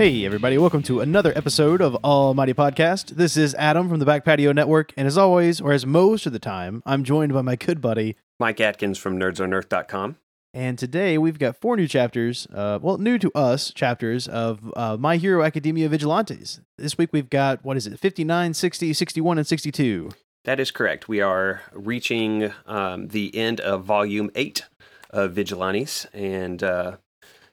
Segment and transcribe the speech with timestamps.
[0.00, 3.16] Hey, everybody, welcome to another episode of Almighty Podcast.
[3.16, 6.32] This is Adam from the Back Patio Network, and as always, or as most of
[6.32, 8.16] the time, I'm joined by my good buddy.
[8.38, 10.16] Mike Atkins from nerdsonearth.com.
[10.54, 14.96] And today we've got four new chapters, uh, well, new to us chapters of uh,
[14.98, 16.62] My Hero Academia Vigilantes.
[16.78, 20.12] This week we've got, what is it, 59, 60, 61, and 62.
[20.46, 21.10] That is correct.
[21.10, 24.64] We are reaching um, the end of volume eight
[25.10, 26.96] of Vigilantes, and uh,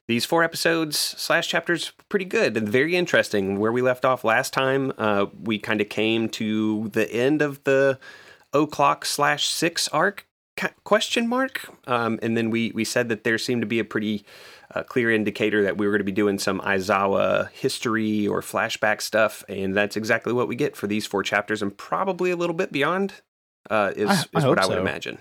[0.07, 3.59] these four episodes slash chapters pretty good and very interesting.
[3.59, 7.63] Where we left off last time, uh, we kind of came to the end of
[7.65, 7.99] the
[8.53, 10.25] o'clock slash six arc
[10.83, 14.25] question mark, um, and then we we said that there seemed to be a pretty
[14.73, 19.01] uh, clear indicator that we were going to be doing some Aizawa history or flashback
[19.01, 22.55] stuff, and that's exactly what we get for these four chapters, and probably a little
[22.55, 23.13] bit beyond.
[23.69, 24.81] Uh, is, I- is I what I would so.
[24.81, 25.17] imagine.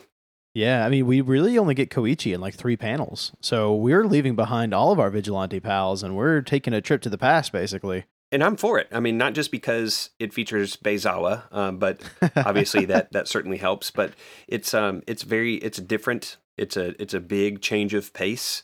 [0.56, 3.30] Yeah, I mean, we really only get Koichi in like three panels.
[3.42, 7.10] So we're leaving behind all of our vigilante pals and we're taking a trip to
[7.10, 8.04] the past, basically.
[8.32, 8.88] And I'm for it.
[8.90, 12.00] I mean, not just because it features Beizawa, um, but
[12.36, 13.90] obviously that that certainly helps.
[13.90, 14.14] But
[14.48, 16.38] it's um it's very it's different.
[16.56, 18.62] It's a it's a big change of pace,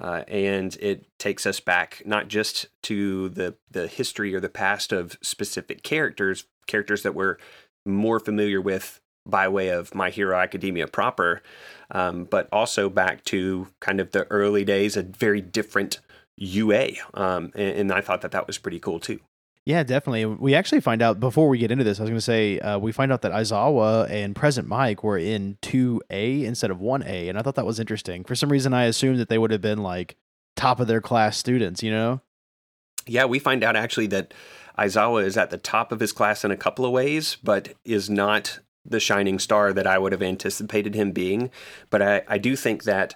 [0.00, 4.92] uh, and it takes us back not just to the the history or the past
[4.92, 7.36] of specific characters, characters that we're
[7.84, 11.42] more familiar with by way of My Hero Academia proper,
[11.90, 16.00] um, but also back to kind of the early days, a very different
[16.36, 19.20] UA, um, and, and I thought that that was pretty cool too.
[19.66, 20.26] Yeah, definitely.
[20.26, 22.78] We actually find out before we get into this, I was going to say, uh,
[22.78, 27.30] we find out that Aizawa and Present Mic were in 2A instead of 1A.
[27.30, 28.24] And I thought that was interesting.
[28.24, 30.16] For some reason, I assumed that they would have been like
[30.54, 32.20] top of their class students, you know?
[33.06, 34.34] Yeah, we find out actually that
[34.78, 38.10] Aizawa is at the top of his class in a couple of ways, but is
[38.10, 41.50] not the shining star that I would have anticipated him being.
[41.90, 43.14] But I, I do think that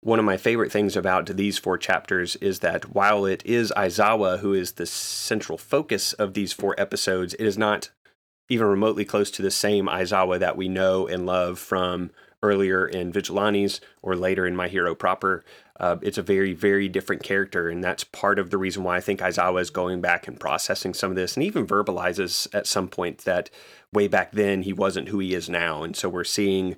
[0.00, 4.40] one of my favorite things about these four chapters is that while it is Aizawa
[4.40, 7.90] who is the central focus of these four episodes, it is not
[8.48, 12.10] even remotely close to the same Aizawa that we know and love from
[12.42, 15.44] earlier in Vigilantes or later in My Hero proper.
[15.78, 19.00] Uh, it's a very, very different character, and that's part of the reason why I
[19.00, 22.88] think Aizawa is going back and processing some of this, and even verbalizes at some
[22.88, 23.50] point that
[23.92, 26.76] way back then he wasn't who he is now, and so we're seeing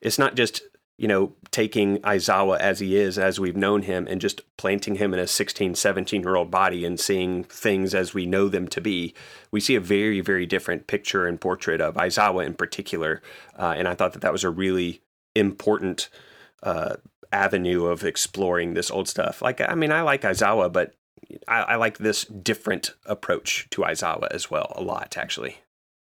[0.00, 0.62] it's not just
[0.96, 5.14] you know taking Aizawa as he is, as we've known him, and just planting him
[5.14, 8.80] in a 16, 17 year old body and seeing things as we know them to
[8.80, 9.14] be.
[9.50, 13.22] We see a very, very different picture and portrait of Aizawa in particular,
[13.58, 15.00] uh, and I thought that that was a really
[15.34, 16.08] important
[16.62, 16.96] uh,
[17.32, 19.42] avenue of exploring this old stuff.
[19.42, 20.94] Like, I mean, I like Aizawa, but
[21.48, 25.58] I, I like this different approach to Aizawa as well a lot, actually.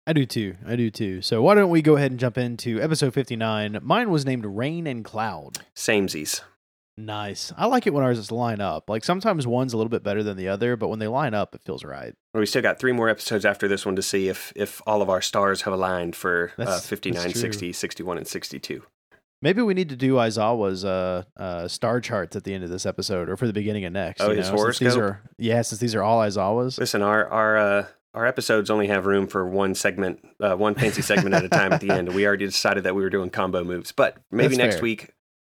[0.06, 0.56] I do too.
[0.66, 1.22] I do too.
[1.22, 3.78] So why don't we go ahead and jump into episode 59?
[3.82, 5.58] Mine was named Rain and Cloud.
[5.76, 6.40] Samesies.
[6.96, 7.52] Nice.
[7.56, 8.90] I like it when ours just line up.
[8.90, 11.54] Like sometimes one's a little bit better than the other, but when they line up,
[11.54, 12.14] it feels right.
[12.34, 15.08] We still got three more episodes after this one to see if if all of
[15.08, 18.82] our stars have aligned for uh, 59, 60, 61, and 62.
[19.40, 22.86] Maybe we need to do Aizawa's uh, uh, star charts at the end of this
[22.86, 24.20] episode or for the beginning of next.
[24.20, 25.02] Oh, you his know, since These horoscope?
[25.02, 26.78] are, yeah, since these are all Aizawa's.
[26.78, 31.02] Listen, our our uh, our episodes only have room for one segment, uh, one fancy
[31.02, 32.14] segment at a time at the end.
[32.14, 34.82] We already decided that we were doing combo moves, but maybe That's next fair.
[34.82, 35.10] week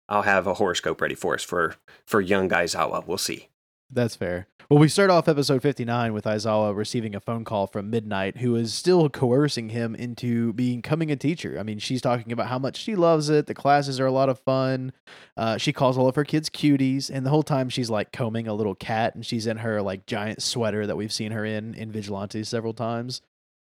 [0.09, 3.05] I'll have a horoscope ready for us for for young guys Aizawa.
[3.07, 3.47] We'll see.
[3.91, 4.47] That's fair.
[4.69, 8.55] Well, we start off episode 59 with Aizawa receiving a phone call from Midnight, who
[8.55, 11.57] is still coercing him into becoming a teacher.
[11.59, 13.47] I mean, she's talking about how much she loves it.
[13.47, 14.93] The classes are a lot of fun.
[15.35, 18.47] Uh, she calls all of her kids cuties, and the whole time she's like combing
[18.47, 21.73] a little cat, and she's in her like giant sweater that we've seen her in
[21.73, 23.21] in Vigilante several times.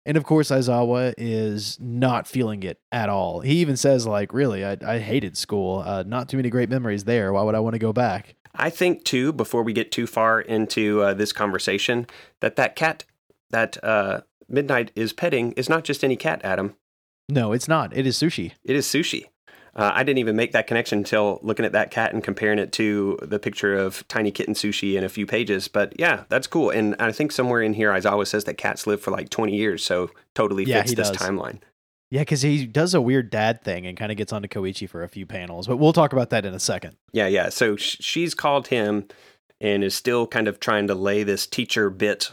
[0.07, 3.41] And of course, Aizawa is not feeling it at all.
[3.41, 5.83] He even says, like, really, I, I hated school.
[5.85, 7.33] Uh, not too many great memories there.
[7.33, 8.37] Why would I want to go back?
[8.59, 12.07] I think too, before we get too far into uh, this conversation,
[12.41, 13.05] that that cat
[13.51, 16.75] that uh, Midnight is petting is not just any cat, Adam.
[17.29, 17.97] No, it's not.
[17.97, 18.53] It is sushi.
[18.65, 19.25] It is sushi.
[19.75, 22.73] Uh, I didn't even make that connection until looking at that cat and comparing it
[22.73, 25.69] to the picture of tiny kitten sushi in a few pages.
[25.69, 26.71] But yeah, that's cool.
[26.71, 29.85] And I think somewhere in here, Aizawa says that cats live for like 20 years,
[29.85, 31.19] so totally Yeah, fits this does.
[31.19, 31.59] timeline.
[32.11, 35.03] Yeah, because he does a weird dad thing and kind of gets onto Koichi for
[35.03, 36.97] a few panels, but we'll talk about that in a second.
[37.13, 37.49] Yeah, yeah.
[37.49, 39.09] So sh- she's called him
[39.61, 42.33] and is still kind of trying to lay this teacher bit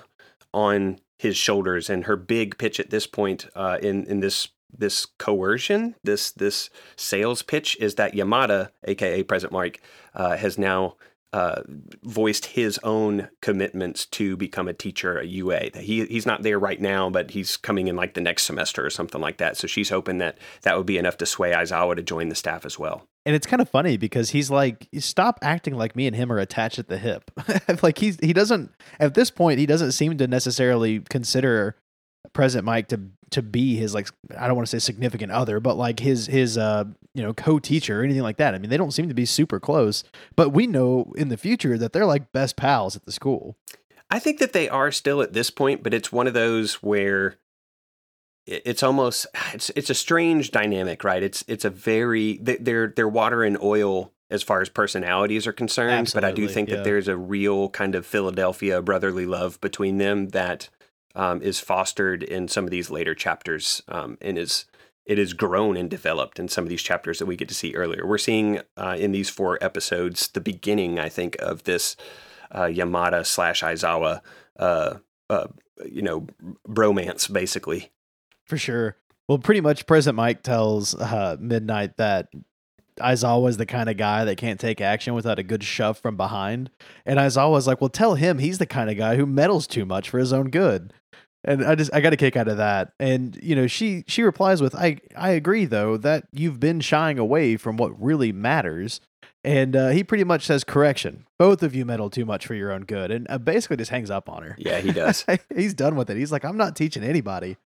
[0.53, 1.89] on his shoulders.
[1.89, 6.69] And her big pitch at this point uh, in in this this coercion, this this
[6.95, 9.81] sales pitch, is that Yamada, aka President Mike,
[10.13, 10.95] uh, has now
[11.33, 11.63] uh,
[12.03, 15.71] voiced his own commitments to become a teacher at UA.
[15.75, 18.91] He he's not there right now, but he's coming in like the next semester or
[18.91, 19.57] something like that.
[19.57, 22.65] So she's hoping that that would be enough to sway Aizawa to join the staff
[22.65, 23.07] as well.
[23.25, 26.37] And it's kind of funny because he's like, stop acting like me and him are
[26.37, 27.31] attached at the hip.
[27.81, 31.75] like he's he doesn't at this point he doesn't seem to necessarily consider
[32.33, 33.01] President Mike to
[33.31, 34.07] to be his like
[34.37, 36.83] I don't want to say significant other, but like his his uh
[37.13, 38.55] you know co-teacher or anything like that.
[38.55, 40.03] I mean, they don't seem to be super close,
[40.35, 43.55] but we know in the future that they're like best pals at the school.
[44.09, 47.37] I think that they are still at this point, but it's one of those where
[48.45, 51.23] it's almost it's it's a strange dynamic, right?
[51.23, 55.91] It's it's a very they're they're water and oil as far as personalities are concerned,
[55.91, 56.77] Absolutely, but I do think yeah.
[56.77, 60.69] that there's a real kind of Philadelphia brotherly love between them that
[61.15, 64.65] um, is fostered in some of these later chapters um, and is
[65.05, 67.75] it is grown and developed in some of these chapters that we get to see
[67.75, 68.07] earlier.
[68.07, 71.95] We're seeing uh, in these four episodes the beginning, I think, of this
[72.51, 74.21] uh, Yamada slash Aizawa,
[74.57, 74.95] uh,
[75.29, 75.47] uh,
[75.85, 76.27] you know,
[76.67, 77.91] bromance, basically.
[78.45, 78.97] For sure.
[79.27, 82.29] Well, pretty much, President Mike tells uh, Midnight that
[82.99, 86.15] Aizawa is the kind of guy that can't take action without a good shove from
[86.15, 86.69] behind.
[87.05, 90.09] And Aizawa's like, well, tell him he's the kind of guy who meddles too much
[90.09, 90.93] for his own good
[91.43, 92.93] and I just I got a kick out of that.
[92.99, 97.19] And you know, she she replies with, "I I agree though that you've been shying
[97.19, 99.01] away from what really matters."
[99.45, 102.71] And uh, he pretty much says, "Correction, both of you meddle too much for your
[102.71, 104.55] own good," and uh, basically just hangs up on her.
[104.57, 105.25] Yeah, he does.
[105.55, 106.17] He's done with it.
[106.17, 107.57] He's like, "I'm not teaching anybody."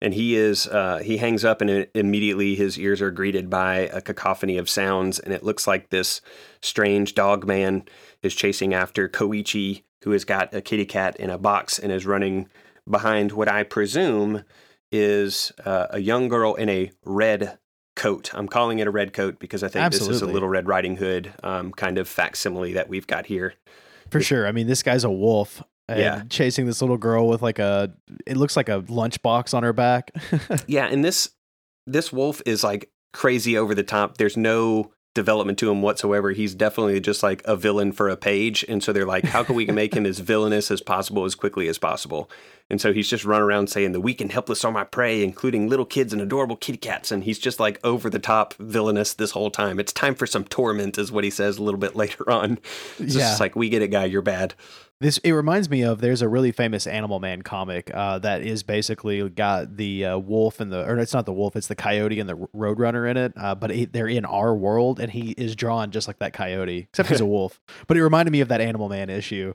[0.00, 4.00] And he is uh, he hangs up, and immediately his ears are greeted by a
[4.00, 6.20] cacophony of sounds, and it looks like this
[6.60, 7.84] strange dog man
[8.22, 12.06] is chasing after Koichi, who has got a kitty cat in a box and is
[12.06, 12.48] running
[12.88, 14.44] behind what I presume
[14.90, 17.58] is uh, a young girl in a red
[17.96, 18.30] coat.
[18.32, 20.14] I'm calling it a red coat because I think Absolutely.
[20.14, 23.54] this is a Little Red Riding Hood um, kind of facsimile that we've got here.
[24.10, 24.46] For sure.
[24.46, 25.62] I mean, this guy's a wolf.
[25.88, 26.22] yeah.
[26.28, 27.92] chasing this little girl with like a
[28.26, 30.10] it looks like a lunchbox on her back.
[30.66, 31.30] yeah, and this
[31.86, 34.18] this wolf is like crazy over the top.
[34.18, 36.30] There's no development to him whatsoever.
[36.30, 38.64] He's definitely just like a villain for a page.
[38.68, 41.68] And so they're like, how can we make him as villainous as possible as quickly
[41.68, 42.30] as possible?
[42.70, 45.68] And so he's just running around saying, the weak and helpless are my prey, including
[45.68, 47.10] little kids and adorable kitty cats.
[47.10, 49.80] And he's just like over the top villainous this whole time.
[49.80, 52.58] It's time for some torment, is what he says a little bit later on.
[52.98, 53.30] It's yeah.
[53.30, 54.54] just like, we get it, guy, you're bad.
[55.00, 58.64] This it reminds me of there's a really famous Animal Man comic uh, that is
[58.64, 62.18] basically got the uh, wolf and the or it's not the wolf it's the coyote
[62.18, 65.54] and the roadrunner in it uh, but it, they're in our world and he is
[65.54, 68.60] drawn just like that coyote except he's a wolf but it reminded me of that
[68.60, 69.54] Animal Man issue.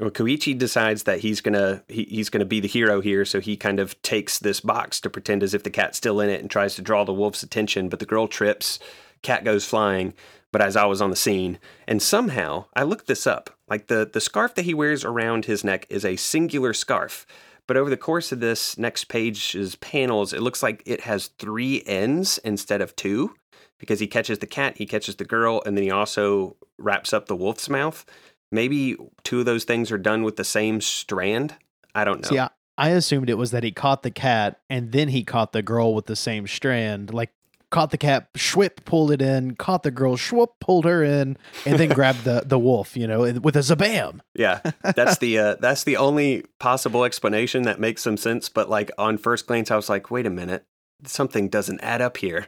[0.00, 3.56] Well, Koichi decides that he's gonna he, he's gonna be the hero here, so he
[3.56, 6.50] kind of takes this box to pretend as if the cat's still in it and
[6.50, 8.78] tries to draw the wolf's attention, but the girl trips,
[9.22, 10.14] cat goes flying,
[10.50, 13.50] but Aizawa was on the scene, and somehow I looked this up.
[13.72, 17.24] Like the the scarf that he wears around his neck is a singular scarf,
[17.66, 21.82] but over the course of this next page's panels, it looks like it has three
[21.86, 23.34] ends instead of two,
[23.78, 27.28] because he catches the cat, he catches the girl, and then he also wraps up
[27.28, 28.04] the wolf's mouth.
[28.50, 31.54] Maybe two of those things are done with the same strand.
[31.94, 32.36] I don't know.
[32.36, 32.48] Yeah.
[32.76, 35.62] I, I assumed it was that he caught the cat and then he caught the
[35.62, 37.14] girl with the same strand.
[37.14, 37.32] Like
[37.72, 41.36] caught the cat, Schwip pulled it in, caught the girl, Schwip pulled her in,
[41.66, 44.20] and then grabbed the the wolf, you know, with a zabam.
[44.34, 44.60] Yeah,
[44.94, 48.48] that's the uh, that's the only possible explanation that makes some sense.
[48.48, 50.64] But like on first glance, I was like, wait a minute,
[51.04, 52.46] something doesn't add up here.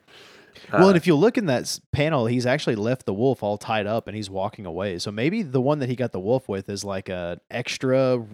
[0.73, 3.87] well, and if you look in that panel, he's actually left the wolf all tied
[3.87, 4.99] up and he's walking away.
[4.99, 8.25] So maybe the one that he got the wolf with is like a extra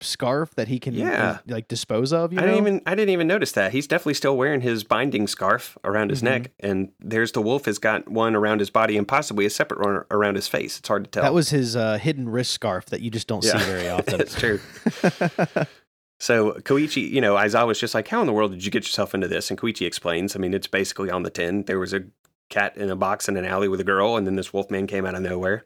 [0.00, 1.38] scarf that he can yeah.
[1.46, 2.32] like dispose of.
[2.32, 2.42] I know?
[2.42, 3.72] didn't even I didn't even notice that.
[3.72, 6.42] He's definitely still wearing his binding scarf around his mm-hmm.
[6.42, 9.80] neck, and there's the wolf has got one around his body and possibly a separate
[9.80, 10.78] one around his face.
[10.78, 11.22] It's hard to tell.
[11.22, 13.58] That was his uh, hidden wrist scarf that you just don't yeah.
[13.58, 14.18] see very often.
[14.18, 14.60] That's true.
[16.20, 18.84] so Koichi, you know, Aizawa was just like, "How in the world did you get
[18.84, 20.36] yourself into this?" And Koichi explains.
[20.36, 21.64] I mean, it's basically on the tin.
[21.64, 22.04] There was a
[22.48, 24.86] cat in a box in an alley with a girl, and then this wolf man
[24.86, 25.64] came out of nowhere.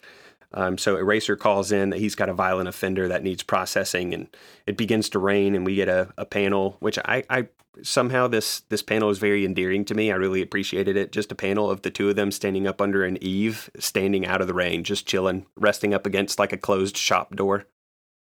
[0.52, 4.28] Um, so Eraser calls in that he's got a violent offender that needs processing, and
[4.66, 7.48] it begins to rain, and we get a, a panel, which I, I
[7.82, 10.10] somehow this this panel is very endearing to me.
[10.10, 11.12] I really appreciated it.
[11.12, 14.40] Just a panel of the two of them standing up under an eave, standing out
[14.40, 17.66] of the rain, just chilling, resting up against like a closed shop door.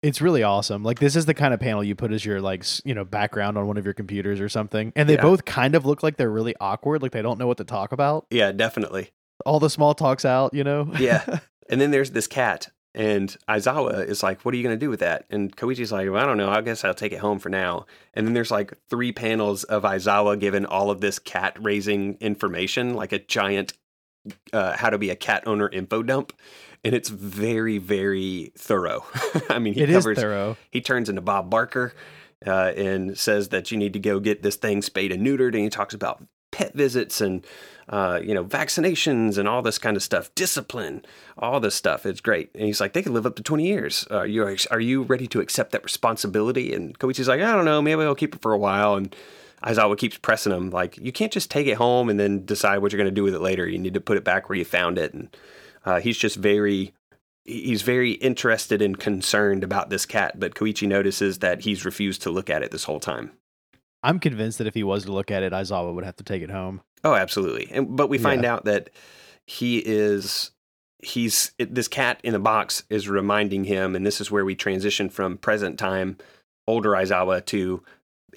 [0.02, 0.84] It's really awesome.
[0.84, 3.58] Like this is the kind of panel you put as your like you know background
[3.58, 5.22] on one of your computers or something, and they yeah.
[5.22, 7.92] both kind of look like they're really awkward, like they don't know what to talk
[7.92, 8.26] about.
[8.30, 9.10] Yeah, definitely.
[9.44, 10.90] All the small talks out, you know.
[10.98, 14.84] yeah, And then there's this cat, and Aizawa is like, "What are you going to
[14.84, 16.48] do with that?" And Koichi's like, well, "I don't know.
[16.50, 19.82] I guess I'll take it home for now." And then there's like three panels of
[19.82, 23.74] Aizawa given all of this cat raising information, like a giant
[24.52, 26.32] uh, how to be a cat owner info dump.
[26.84, 29.04] and it's very, very thorough.
[29.50, 30.18] I mean, he It is covers.
[30.18, 30.56] thorough.
[30.70, 31.92] He turns into Bob Barker
[32.46, 35.62] uh, and says that you need to go get this thing spayed and neutered, and
[35.64, 36.22] he talks about
[36.52, 37.44] pet visits and
[37.88, 41.04] uh, you know vaccinations and all this kind of stuff, discipline,
[41.36, 42.06] all this stuff.
[42.06, 42.50] It's great.
[42.54, 44.06] And he's like, they could live up to twenty years.
[44.10, 46.74] Uh, you are, are you ready to accept that responsibility?
[46.74, 48.94] And Koichi's like, I don't know, maybe I'll keep it for a while.
[48.94, 49.14] And
[49.64, 52.92] Aizawa keeps pressing him, like, you can't just take it home and then decide what
[52.92, 53.66] you're going to do with it later.
[53.66, 55.12] You need to put it back where you found it.
[55.12, 55.36] And
[55.84, 56.94] uh, he's just very,
[57.44, 60.38] he's very interested and concerned about this cat.
[60.38, 63.32] But Koichi notices that he's refused to look at it this whole time.
[64.00, 66.42] I'm convinced that if he was to look at it, Aizawa would have to take
[66.42, 66.82] it home.
[67.04, 67.68] Oh, absolutely.
[67.70, 68.54] And but we find Yeah.
[68.54, 68.90] out that
[69.46, 70.50] he is
[71.02, 74.54] he's it, this cat in the box is reminding him, and this is where we
[74.54, 76.16] transition from present time,
[76.66, 77.82] older Aizawa to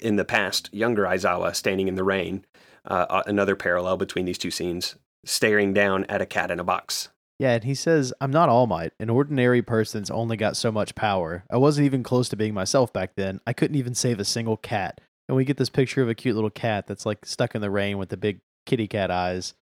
[0.00, 2.44] in the past, younger Aizawa standing in the rain.
[2.84, 6.64] Uh, uh, another parallel between these two scenes, staring down at a cat in a
[6.64, 7.10] box.
[7.38, 8.92] Yeah, and he says, I'm not All Might.
[8.98, 11.44] An ordinary person's only got so much power.
[11.50, 13.40] I wasn't even close to being myself back then.
[13.46, 15.00] I couldn't even save a single cat.
[15.28, 17.70] And we get this picture of a cute little cat that's like stuck in the
[17.70, 19.54] rain with the big kitty cat eyes.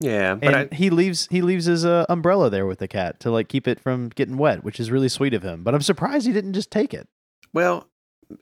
[0.00, 3.20] Yeah, but And I, he leaves he leaves his uh, umbrella there with the cat
[3.20, 5.62] to like keep it from getting wet, which is really sweet of him.
[5.62, 7.08] But I'm surprised he didn't just take it.
[7.52, 7.88] Well,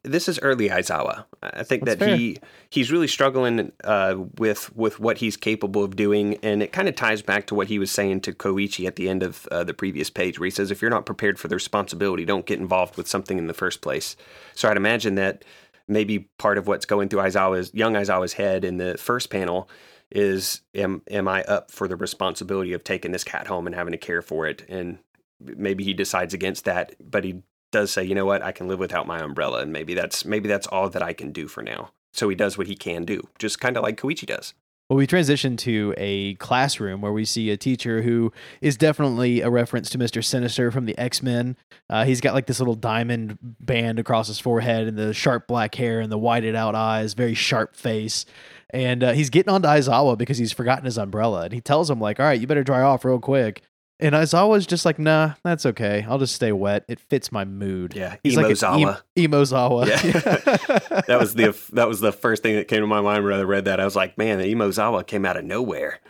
[0.04, 1.24] this is early Aizawa.
[1.42, 2.16] I think That's that fair.
[2.16, 2.38] he
[2.70, 6.94] he's really struggling uh, with with what he's capable of doing, and it kind of
[6.96, 9.74] ties back to what he was saying to Koichi at the end of uh, the
[9.74, 12.96] previous page, where he says, "If you're not prepared for the responsibility, don't get involved
[12.96, 14.16] with something in the first place."
[14.54, 15.44] So I'd imagine that
[15.88, 19.68] maybe part of what's going through Aizawa's young Aizawa's head in the first panel
[20.10, 23.92] is, "Am am I up for the responsibility of taking this cat home and having
[23.92, 24.98] to care for it?" And
[25.40, 28.78] maybe he decides against that, but he does say, you know what, I can live
[28.78, 31.92] without my umbrella, and maybe that's maybe that's all that I can do for now.
[32.12, 34.54] So he does what he can do, just kind of like Koichi does.
[34.88, 39.48] Well, we transition to a classroom where we see a teacher who is definitely a
[39.48, 40.22] reference to Mr.
[40.22, 41.56] Sinister from the X Men.
[41.88, 45.76] Uh, he's got like this little diamond band across his forehead and the sharp black
[45.76, 48.26] hair and the whited out eyes, very sharp face.
[48.72, 51.42] And uh, he's getting on to Aizawa because he's forgotten his umbrella.
[51.42, 53.62] And he tells him, like, all right, you better dry off real quick.
[54.02, 56.06] And Aizawa's just like, nah, that's okay.
[56.08, 56.84] I'll just stay wet.
[56.88, 57.94] It fits my mood.
[57.94, 59.02] Yeah, He's like Emozawa.
[59.16, 59.86] em- Emozawa.
[59.86, 61.00] Yeah.
[61.06, 63.42] that was the that was the first thing that came to my mind when I
[63.42, 63.78] read that.
[63.78, 66.00] I was like, man, the Emozawa came out of nowhere.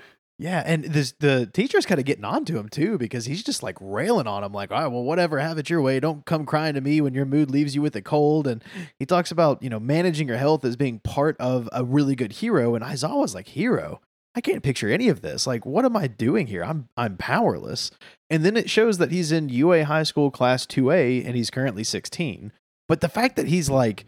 [0.41, 3.63] Yeah, and this the teacher's kind of getting on to him too because he's just
[3.63, 6.01] like railing on him, like, all right, well, whatever, have it your way.
[6.01, 8.47] Don't come crying to me when your mood leaves you with a cold.
[8.47, 8.65] And
[8.99, 12.33] he talks about, you know, managing your health as being part of a really good
[12.33, 12.75] hero.
[12.75, 14.01] And Aizawa's like, hero?
[14.35, 15.47] I can't picture any of this.
[15.47, 16.65] Like, what am I doing here?
[16.65, 17.91] I'm I'm powerless.
[18.31, 21.85] And then it shows that he's in UA high school class 2A and he's currently
[21.85, 22.51] 16.
[22.89, 24.07] But the fact that he's like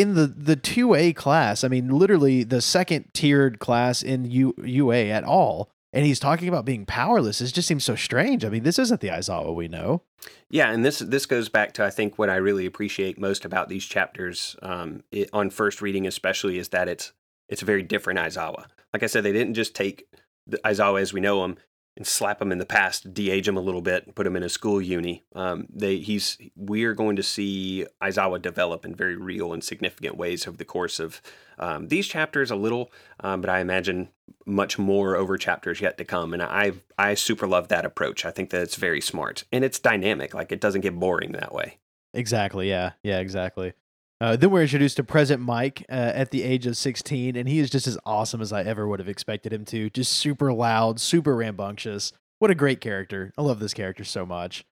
[0.00, 5.06] in the the 2A class, I mean literally the second tiered class in U, UA
[5.06, 8.44] at all, and he's talking about being powerless, it just seems so strange.
[8.44, 10.02] I mean, this isn't the Aizawa we know.
[10.48, 13.68] Yeah, and this this goes back to I think what I really appreciate most about
[13.68, 17.12] these chapters um, it, on first reading, especially, is that it's
[17.48, 18.66] it's a very different Aizawa.
[18.92, 20.06] Like I said, they didn't just take
[20.46, 21.56] the Aizawa as we know him
[21.96, 24.48] and slap him in the past, de-age him a little bit, put him in a
[24.48, 25.24] school uni.
[25.34, 30.46] Um, they he's we're going to see Aizawa develop in very real and significant ways
[30.46, 31.20] over the course of
[31.58, 32.50] um, these chapters.
[32.50, 34.08] A little, um, but I imagine
[34.46, 36.32] much more over chapters yet to come.
[36.32, 38.24] And I I super love that approach.
[38.24, 40.34] I think that it's very smart and it's dynamic.
[40.34, 41.78] Like it doesn't get boring that way.
[42.14, 42.68] Exactly.
[42.68, 42.92] Yeah.
[43.02, 43.18] Yeah.
[43.18, 43.72] Exactly.
[44.20, 47.58] Uh, then we're introduced to Present Mic uh, at the age of 16, and he
[47.58, 49.88] is just as awesome as I ever would have expected him to.
[49.88, 52.12] Just super loud, super rambunctious.
[52.38, 53.32] What a great character.
[53.38, 54.66] I love this character so much.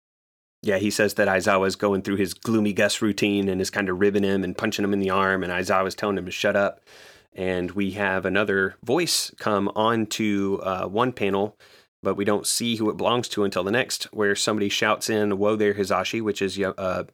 [0.62, 3.88] Yeah, he says that Aizawa is going through his gloomy Gus routine and is kind
[3.88, 6.33] of ribbing him and punching him in the arm, and Aizawa is telling him to
[6.33, 6.81] shut up.
[7.33, 11.57] And we have another voice come onto uh, one panel,
[12.03, 15.38] but we don't see who it belongs to until the next, where somebody shouts in
[15.38, 17.05] "Whoa there, Hizashi," which is uh,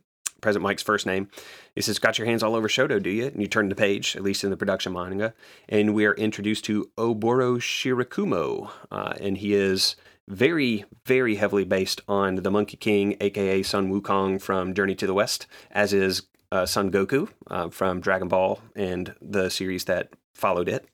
[0.42, 1.30] President Mike's first name.
[1.74, 4.14] He says, "Got your hands all over Shota, do you?" And you turn the page,
[4.14, 5.32] at least in the production manga,
[5.70, 9.96] and we are introduced to Oboro Shirakumo, uh, and he is
[10.28, 15.14] very, very heavily based on the Monkey King, aka Sun Wukong from Journey to the
[15.14, 16.22] West, as is
[16.52, 20.86] uh, Son Goku uh, from Dragon Ball and the series that followed it.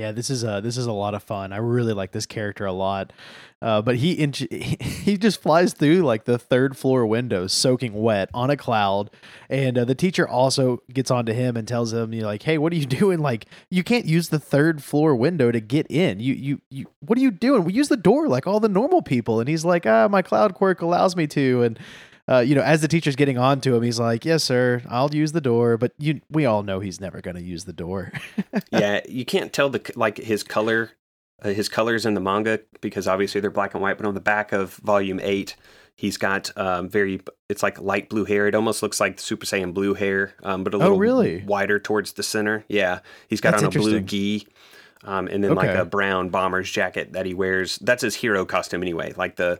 [0.00, 1.52] Yeah, this is a this is a lot of fun.
[1.52, 3.12] I really like this character a lot.
[3.60, 4.32] Uh, but he in,
[4.80, 9.10] he just flies through like the third floor window, soaking wet on a cloud.
[9.50, 12.72] And uh, the teacher also gets onto him and tells him, "You like, hey, what
[12.72, 13.18] are you doing?
[13.18, 16.18] Like, you can't use the third floor window to get in.
[16.18, 17.64] You you you, what are you doing?
[17.64, 20.54] We use the door like all the normal people." And he's like, "Ah, my cloud
[20.54, 21.78] quirk allows me to." And
[22.30, 25.12] uh, you know, as the teacher's getting on to him, he's like, "Yes, sir, I'll
[25.14, 28.12] use the door." But you, we all know he's never going to use the door.
[28.70, 30.92] yeah, you can't tell the like his color
[31.42, 34.20] uh, his colors in the manga because obviously they're black and white, but on the
[34.20, 35.56] back of volume eight,
[35.96, 38.46] he's got um, very it's like light blue hair.
[38.46, 41.42] It almost looks like Super Saiyan blue hair, um, but a Oh, little really?
[41.44, 42.64] wider towards the center.
[42.68, 44.46] Yeah, he's got That's on a blue gi.
[45.02, 47.78] Um, and then like a brown bomber's jacket that he wears.
[47.78, 49.14] That's his hero costume anyway.
[49.16, 49.58] Like the,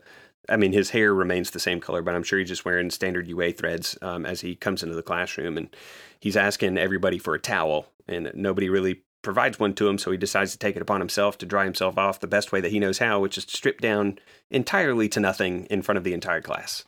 [0.50, 3.28] I mean, his hair remains the same color, but I'm sure he's just wearing standard
[3.28, 5.56] UA threads um, as he comes into the classroom.
[5.56, 5.74] And
[6.18, 9.98] he's asking everybody for a towel, and nobody really provides one to him.
[9.98, 12.60] So he decides to take it upon himself to dry himself off the best way
[12.60, 14.18] that he knows how, which is to strip down
[14.50, 16.84] entirely to nothing in front of the entire class.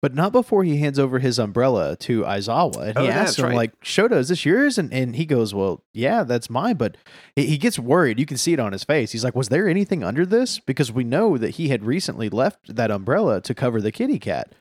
[0.00, 2.88] But not before he hands over his umbrella to Aizawa.
[2.88, 3.54] And Oh, he yeah, asks him, right.
[3.56, 4.78] like, Shota, is this yours?
[4.78, 6.76] And, and he goes, Well, yeah, that's mine.
[6.76, 6.96] But
[7.34, 8.20] he gets worried.
[8.20, 9.10] You can see it on his face.
[9.10, 10.60] He's like, Was there anything under this?
[10.60, 14.52] Because we know that he had recently left that umbrella to cover the kitty cat.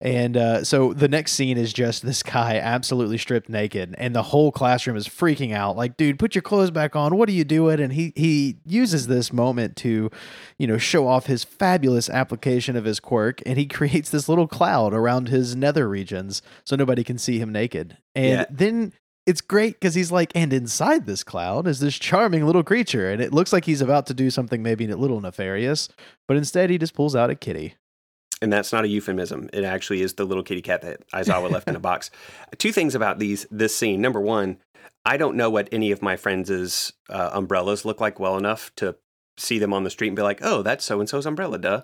[0.00, 4.22] And uh, so the next scene is just this guy absolutely stripped naked, and the
[4.22, 5.76] whole classroom is freaking out.
[5.76, 7.16] Like, dude, put your clothes back on.
[7.16, 7.80] What are you doing?
[7.80, 10.10] And he he uses this moment to,
[10.58, 14.48] you know, show off his fabulous application of his quirk, and he creates this little
[14.48, 17.98] cloud around his nether regions so nobody can see him naked.
[18.14, 18.44] And Yeah.
[18.50, 18.92] then
[19.26, 23.20] it's great because he's like, and inside this cloud is this charming little creature, and
[23.20, 25.88] it looks like he's about to do something maybe a little nefarious,
[26.26, 27.74] but instead he just pulls out a kitty.
[28.42, 29.50] And that's not a euphemism.
[29.52, 32.10] It actually is the little kitty cat that Aizawa left in a box.
[32.58, 34.00] Two things about these this scene.
[34.00, 34.58] Number one,
[35.04, 38.96] I don't know what any of my friends' uh, umbrellas look like well enough to
[39.36, 41.82] see them on the street and be like, "Oh, that's so and so's umbrella, duh."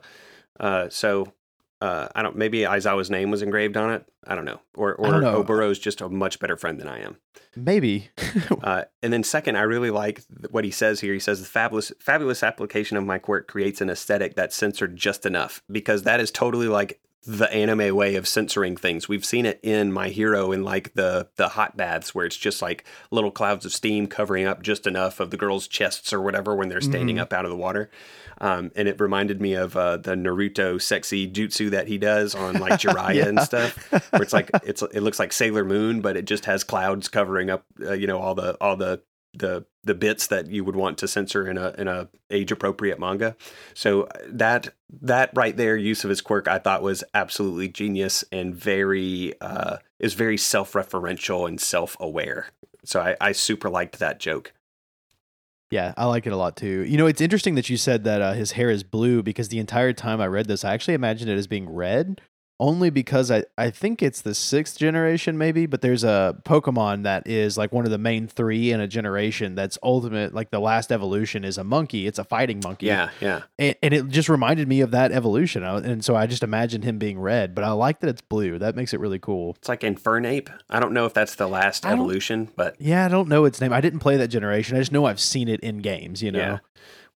[0.59, 1.33] Uh, so
[1.81, 2.37] uh, I don't.
[2.37, 4.05] Maybe Aizawa's name was engraved on it.
[4.27, 4.61] I don't know.
[4.75, 5.43] Or or know.
[5.43, 7.17] Oboro's just a much better friend than I am.
[7.55, 8.11] Maybe.
[8.63, 11.13] Uh, and then second, I really like what he says here.
[11.15, 15.25] He says the fabulous, fabulous application of my quirk creates an aesthetic that's censored just
[15.25, 19.09] enough because that is totally like the anime way of censoring things.
[19.09, 22.61] We've seen it in My Hero in like the the hot baths where it's just
[22.63, 26.55] like little clouds of steam covering up just enough of the girls' chests or whatever
[26.55, 27.21] when they're standing Mhm.
[27.23, 27.91] up out of the water.
[28.39, 32.55] Um, and it reminded me of uh, the Naruto sexy jutsu that he does on
[32.55, 36.27] like Jiraiya and stuff where it's like it's it looks like Sailor Moon, but it
[36.27, 39.01] just has clouds covering up, uh, you know, all the all the
[39.39, 42.99] the the bits that you would want to censor in a in a age appropriate
[42.99, 43.37] manga.
[43.75, 48.25] So uh, that that right there use of his quirk, I thought was absolutely genius
[48.33, 52.49] and very uh, is very self referential and self aware.
[52.85, 54.53] So I, I super liked that joke.
[55.71, 56.85] Yeah, I like it a lot too.
[56.85, 59.59] You know, it's interesting that you said that uh, his hair is blue because the
[59.59, 62.21] entire time I read this, I actually imagined it as being red,
[62.59, 67.27] only because I, I think it's the sixth generation, maybe, but there's a Pokemon that
[67.27, 70.91] is like one of the main three in a generation that's ultimate, like the last
[70.91, 72.07] evolution is a monkey.
[72.07, 72.87] It's a fighting monkey.
[72.87, 73.43] Yeah, yeah.
[73.59, 75.63] And, and it just reminded me of that evolution.
[75.63, 78.59] Uh, and so I just imagined him being red, but I like that it's blue.
[78.59, 79.55] That makes it really cool.
[79.59, 80.49] It's like Infernape.
[80.71, 83.73] I don't know if that's the last evolution, but Yeah, I don't know its name.
[83.73, 84.77] I didn't play that generation.
[84.77, 86.39] I just know I've seen it in games, you know?
[86.39, 86.59] Yeah.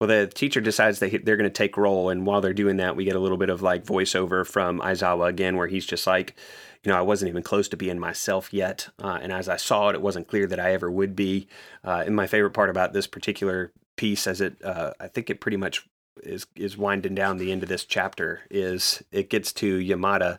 [0.00, 2.96] Well, the teacher decides they they're going to take roll, and while they're doing that,
[2.96, 6.36] we get a little bit of like voiceover from Aizawa again, where he's just like,
[6.82, 9.90] you know, I wasn't even close to being myself yet, uh, and as I saw
[9.90, 11.48] it, it wasn't clear that I ever would be.
[11.84, 15.40] Uh, and my favorite part about this particular piece, as it, uh, I think it
[15.40, 15.86] pretty much
[16.22, 20.38] is is winding down the end of this chapter, is it gets to Yamada.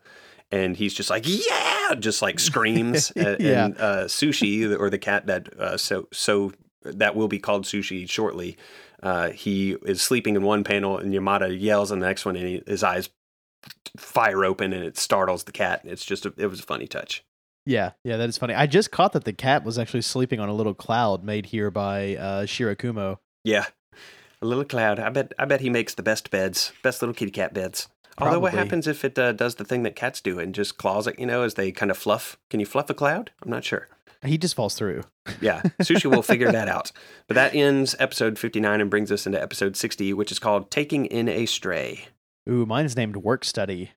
[0.53, 3.13] And he's just like, yeah, just like screams.
[3.15, 3.65] Yeah.
[3.65, 6.51] And uh, Sushi, or the cat that uh, so so
[6.83, 8.57] that will be called Sushi shortly,
[9.03, 12.47] uh, he is sleeping in one panel and Yamada yells in the next one and
[12.47, 13.09] he, his eyes
[13.97, 15.81] fire open and it startles the cat.
[15.83, 17.23] It's just a, it was a funny touch.
[17.65, 18.55] Yeah, yeah, that is funny.
[18.55, 21.69] I just caught that the cat was actually sleeping on a little cloud made here
[21.69, 23.19] by uh, Shirakumo.
[23.43, 23.65] Yeah,
[24.41, 24.99] a little cloud.
[24.99, 27.87] I bet I bet he makes the best beds, best little kitty cat beds.
[28.17, 31.07] Although, what happens if it uh, does the thing that cats do and just claws
[31.07, 31.17] it?
[31.19, 32.37] You know, as they kind of fluff.
[32.49, 33.31] Can you fluff a cloud?
[33.41, 33.87] I'm not sure.
[34.23, 35.03] He just falls through.
[35.39, 36.91] Yeah, Sushi will figure that out.
[37.27, 41.05] But that ends episode 59 and brings us into episode 60, which is called "Taking
[41.05, 42.07] in a Stray."
[42.49, 43.91] Ooh, mine's named Work Study.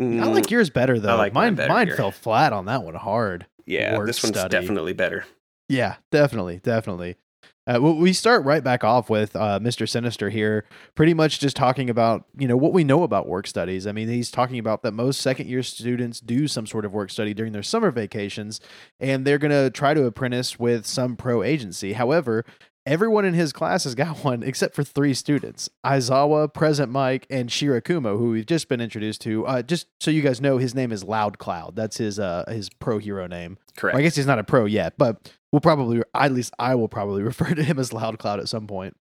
[0.00, 1.10] I Mm, like yours better though.
[1.10, 3.46] I like mine mine, mine fell flat on that one hard.
[3.66, 4.52] yeah, work this one's study.
[4.52, 5.24] definitely better.
[5.68, 7.16] Yeah, definitely, definitely.
[7.68, 9.86] Uh, we start right back off with uh, Mr.
[9.86, 13.86] Sinister here, pretty much just talking about you know what we know about work studies.
[13.86, 17.10] I mean, he's talking about that most second year students do some sort of work
[17.10, 18.60] study during their summer vacations,
[19.00, 21.92] and they're gonna try to apprentice with some pro agency.
[21.92, 22.46] However,
[22.86, 27.50] everyone in his class has got one except for three students: Aizawa, Present Mic, and
[27.50, 29.46] Shirakumo, who we've just been introduced to.
[29.46, 31.76] Uh, just so you guys know, his name is Loud Cloud.
[31.76, 33.58] That's his uh, his pro hero name.
[33.76, 33.92] Correct.
[33.92, 36.88] Well, I guess he's not a pro yet, but we'll probably, at least I will
[36.88, 38.96] probably refer to him as Loud Cloud at some point.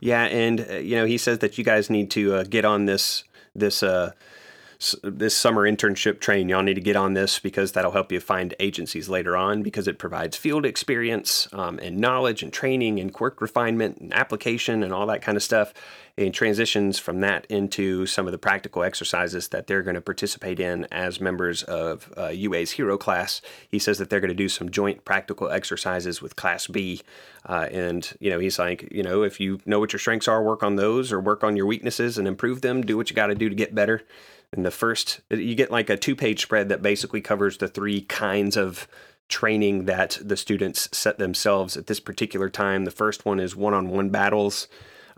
[0.00, 2.86] Yeah, and uh, you know he says that you guys need to uh, get on
[2.86, 4.12] this this uh,
[5.02, 6.48] this summer internship train.
[6.48, 9.88] Y'all need to get on this because that'll help you find agencies later on because
[9.88, 14.92] it provides field experience um, and knowledge and training and quirk refinement and application and
[14.92, 15.72] all that kind of stuff.
[16.18, 20.58] And transitions from that into some of the practical exercises that they're going to participate
[20.58, 23.42] in as members of uh, UA's hero class.
[23.68, 27.02] He says that they're going to do some joint practical exercises with Class B.
[27.44, 30.42] Uh, and, you know, he's like, you know, if you know what your strengths are,
[30.42, 32.80] work on those or work on your weaknesses and improve them.
[32.80, 34.02] Do what you got to do to get better.
[34.52, 38.02] And the first, you get like a two page spread that basically covers the three
[38.02, 38.88] kinds of
[39.28, 42.84] training that the students set themselves at this particular time.
[42.84, 44.68] The first one is one on one battles.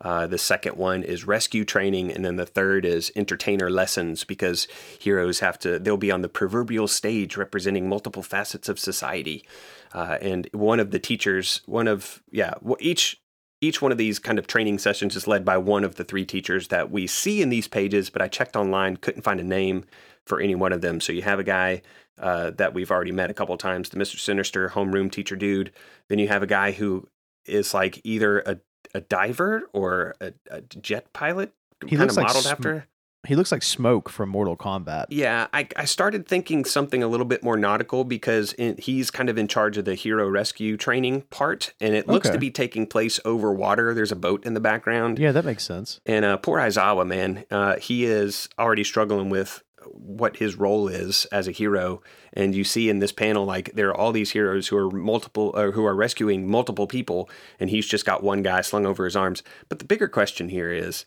[0.01, 4.69] Uh, the second one is rescue training, and then the third is entertainer lessons because
[4.99, 9.45] heroes have to, they'll be on the proverbial stage representing multiple facets of society.
[9.93, 13.21] Uh, and one of the teachers, one of, yeah, each
[13.61, 16.25] each one of these kind of training sessions is led by one of the three
[16.25, 19.85] teachers that we see in these pages, but I checked online, couldn't find a name
[20.27, 21.01] for any one of them.
[21.01, 21.83] So you have a guy
[22.19, 24.19] uh, that we've already met a couple times, the Mr.
[24.19, 25.73] Sinister homeroom teacher dude.
[26.09, 27.09] Then you have a guy who
[27.47, 28.59] is like either a
[28.95, 31.53] a diver or a, a jet pilot,
[31.87, 32.87] he kind of like modeled sm- after.
[33.27, 35.07] He looks like Smoke from Mortal Kombat.
[35.11, 39.29] Yeah, I, I started thinking something a little bit more nautical because in, he's kind
[39.29, 42.35] of in charge of the hero rescue training part, and it looks okay.
[42.35, 43.93] to be taking place over water.
[43.93, 45.19] There's a boat in the background.
[45.19, 46.01] Yeah, that makes sense.
[46.07, 51.25] And uh, poor Aizawa, man, uh, he is already struggling with what his role is
[51.27, 52.03] as a hero.
[52.33, 55.53] And you see in this panel, like there are all these heroes who are multiple,
[55.57, 57.29] or who are rescuing multiple people,
[57.59, 59.43] and he's just got one guy slung over his arms.
[59.69, 61.05] But the bigger question here is,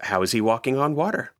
[0.00, 1.32] how is he walking on water?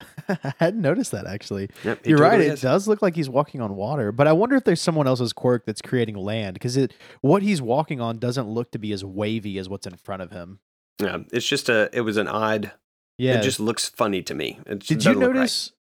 [0.28, 1.70] I hadn't noticed that actually.
[1.84, 2.52] Yep, You're totally right.
[2.52, 2.62] Is.
[2.62, 5.32] It does look like he's walking on water, but I wonder if there's someone else's
[5.32, 9.04] quirk that's creating land because it what he's walking on doesn't look to be as
[9.04, 10.60] wavy as what's in front of him.
[11.00, 11.90] Yeah, it's just a.
[11.92, 12.72] It was an odd
[13.16, 14.58] yeah, it just looks funny to me.
[14.66, 15.72] It Did you notice.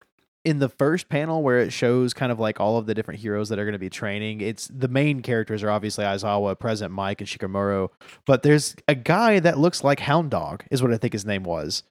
[0.46, 3.50] In the first panel where it shows kind of like all of the different heroes
[3.50, 4.42] that are going to be training?
[4.42, 7.90] It's the main characters are obviously Aizawa, President Mike, and Shikamaru,
[8.26, 11.44] but there's a guy that looks like Hound Dog, is what I think his name
[11.44, 11.84] was.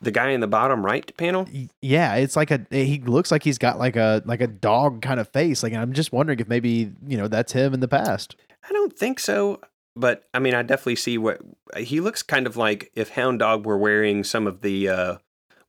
[0.00, 1.48] The guy in the bottom right panel?
[1.82, 5.18] Yeah, it's like a he looks like he's got like a like a dog kind
[5.18, 5.64] of face.
[5.64, 8.36] Like I'm just wondering if maybe, you know, that's him in the past.
[8.68, 9.60] I don't think so
[9.98, 11.40] but I mean, I definitely see what
[11.76, 15.16] he looks kind of like if Hound Dog were wearing some of the uh,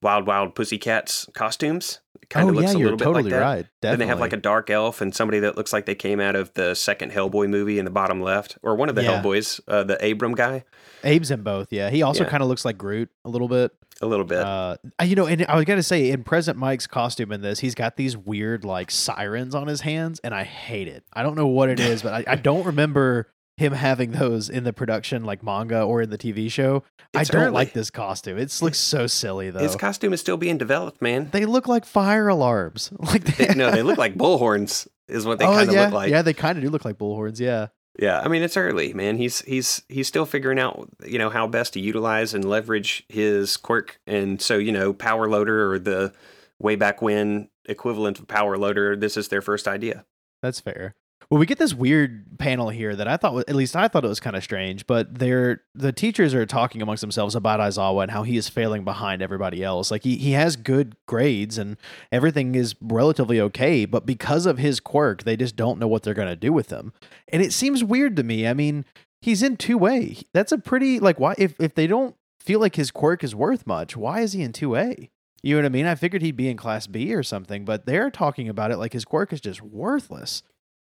[0.01, 1.99] Wild Wild Pussycats costumes.
[2.29, 3.39] kind oh, looks yeah, a little bit totally like that.
[3.39, 3.65] Right.
[3.81, 3.93] Definitely.
[3.93, 6.35] And they have like a dark elf and somebody that looks like they came out
[6.35, 9.21] of the second Hellboy movie in the bottom left, or one of the yeah.
[9.21, 10.63] Hellboys, uh, the Abram guy.
[11.03, 11.89] Abe's in both, yeah.
[11.89, 12.29] He also yeah.
[12.29, 13.71] kind of looks like Groot a little bit.
[14.01, 14.39] A little bit.
[14.39, 17.75] Uh, you know, and I was gonna say in Present Mic's costume in this, he's
[17.75, 21.03] got these weird like sirens on his hands, and I hate it.
[21.12, 23.27] I don't know what it is, but I, I don't remember
[23.59, 26.83] him having those in the production like manga or in the TV show.
[27.13, 27.51] It's I don't early.
[27.51, 28.37] like this costume.
[28.37, 29.59] It looks so silly though.
[29.59, 31.29] His costume is still being developed, man.
[31.31, 32.91] They look like fire alarms.
[33.09, 34.87] Like they, no, they look like bullhorns.
[35.07, 35.85] Is what they oh, kind of yeah.
[35.85, 36.11] look like.
[36.11, 37.39] Yeah, they kind of do look like bullhorns.
[37.39, 37.67] Yeah.
[37.97, 39.17] Yeah, I mean it's early, man.
[39.17, 43.57] He's he's he's still figuring out, you know, how best to utilize and leverage his
[43.57, 43.99] quirk.
[44.05, 46.13] And so, you know, Power Loader or the
[46.59, 50.05] way back when equivalent of Power Loader, this is their first idea.
[50.41, 50.95] That's fair.
[51.29, 54.07] Well, we get this weird panel here that I thought, at least I thought it
[54.07, 54.87] was kind of strange.
[54.87, 58.83] But they're the teachers are talking amongst themselves about Aizawa and how he is failing
[58.83, 59.91] behind everybody else.
[59.91, 61.77] Like he he has good grades and
[62.11, 66.15] everything is relatively okay, but because of his quirk, they just don't know what they're
[66.15, 66.93] gonna do with him.
[67.27, 68.47] And it seems weird to me.
[68.47, 68.83] I mean,
[69.21, 70.17] he's in two A.
[70.33, 73.67] That's a pretty like why if if they don't feel like his quirk is worth
[73.67, 75.11] much, why is he in two A?
[75.43, 75.85] You know what I mean?
[75.85, 78.93] I figured he'd be in class B or something, but they're talking about it like
[78.93, 80.41] his quirk is just worthless.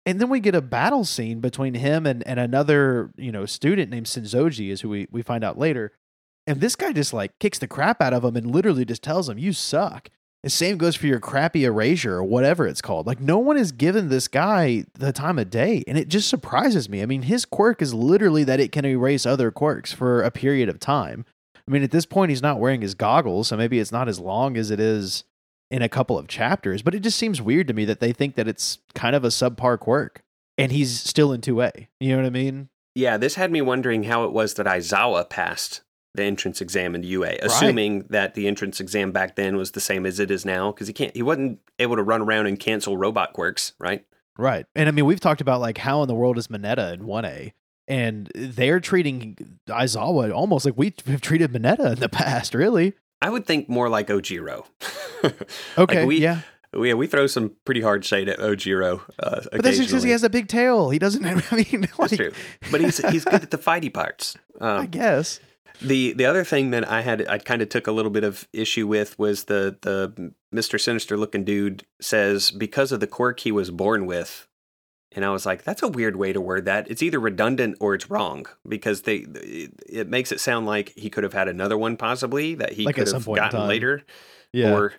[0.08, 3.90] And then we get a battle scene between him and, and another, you know, student
[3.90, 5.92] named Senzoji, is who we, we find out later.
[6.46, 9.28] And this guy just like kicks the crap out of him and literally just tells
[9.28, 10.08] him, You suck.
[10.42, 13.06] The same goes for your crappy erasure or whatever it's called.
[13.06, 15.84] Like no one has given this guy the time of day.
[15.86, 17.02] And it just surprises me.
[17.02, 20.70] I mean, his quirk is literally that it can erase other quirks for a period
[20.70, 21.26] of time.
[21.54, 24.18] I mean, at this point, he's not wearing his goggles, so maybe it's not as
[24.18, 25.24] long as it is
[25.70, 28.36] in a couple of chapters, but it just seems weird to me that they think
[28.36, 30.22] that it's kind of a subpar quirk
[30.56, 31.86] and he's still in 2A.
[32.00, 32.68] You know what I mean?
[32.94, 35.82] Yeah, this had me wondering how it was that Aizawa passed
[36.14, 38.10] the entrance exam in UA, assuming right.
[38.10, 40.92] that the entrance exam back then was the same as it is now, because he
[40.92, 44.04] can't, he wasn't able to run around and cancel robot quirks, right?
[44.36, 47.06] Right, and I mean we've talked about like how in the world is Mineta in
[47.06, 47.52] one A,
[47.86, 52.94] and they're treating Aizawa almost like we've treated Mineta in the past, really.
[53.20, 54.66] I would think more like Ojiro.
[55.78, 56.42] okay, like we, yeah.
[56.76, 59.00] Yeah, we throw some pretty hard shade at Ojiro.
[59.18, 60.90] Uh, but that's just because he has a big tail.
[60.90, 61.24] He doesn't.
[61.26, 62.32] I mean, like, that's true.
[62.70, 64.36] But he's he's good at the fighty parts.
[64.60, 65.38] Um, I guess.
[65.80, 68.48] The the other thing that I had I kind of took a little bit of
[68.52, 70.80] issue with was the the Mr.
[70.80, 74.47] Sinister looking dude says because of the quirk he was born with.
[75.12, 76.90] And I was like, that's a weird way to word that.
[76.90, 79.24] It's either redundant or it's wrong because they
[79.86, 82.96] it, makes it sound like he could have had another one possibly that he Like
[82.96, 84.02] could have gotten later
[84.52, 84.74] Yeah.
[84.74, 84.92] or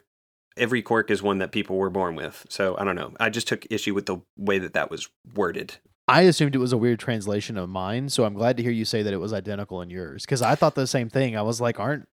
[0.58, 2.46] every quirk is one that people were born with.
[2.50, 3.14] So I don't know.
[3.20, 5.76] I just took issue with the way that that was worded.
[6.08, 8.84] I assumed it was a weird translation of mine, so I'm glad to hear you
[8.84, 11.38] say that it was identical in yours because I thought the same thing.
[11.38, 12.08] I was like, aren't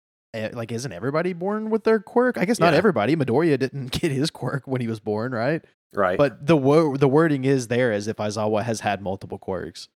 [0.53, 2.37] like isn't everybody born with their quirk?
[2.37, 2.77] I guess not Yeah.
[2.77, 3.15] everybody.
[3.15, 5.63] Midoriya didn't get his quirk when he was born, right?
[5.93, 6.17] Right.
[6.17, 9.87] But the wo- the wording is there as if Aizawa has had multiple quirks.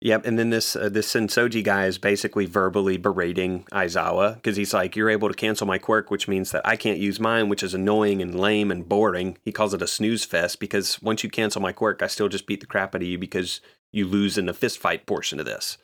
[0.00, 4.74] Yep, and then this uh, this Sensoji guy is basically verbally berating Aizawa because he's
[4.74, 7.62] like, "You're able to cancel my quirk, which means that I can't use mine, which
[7.62, 11.30] is annoying and lame and boring." He calls it a snooze fest because once you
[11.30, 13.60] cancel my quirk, I still just beat the crap out of you because
[13.92, 15.78] you lose in the fist fight portion of this.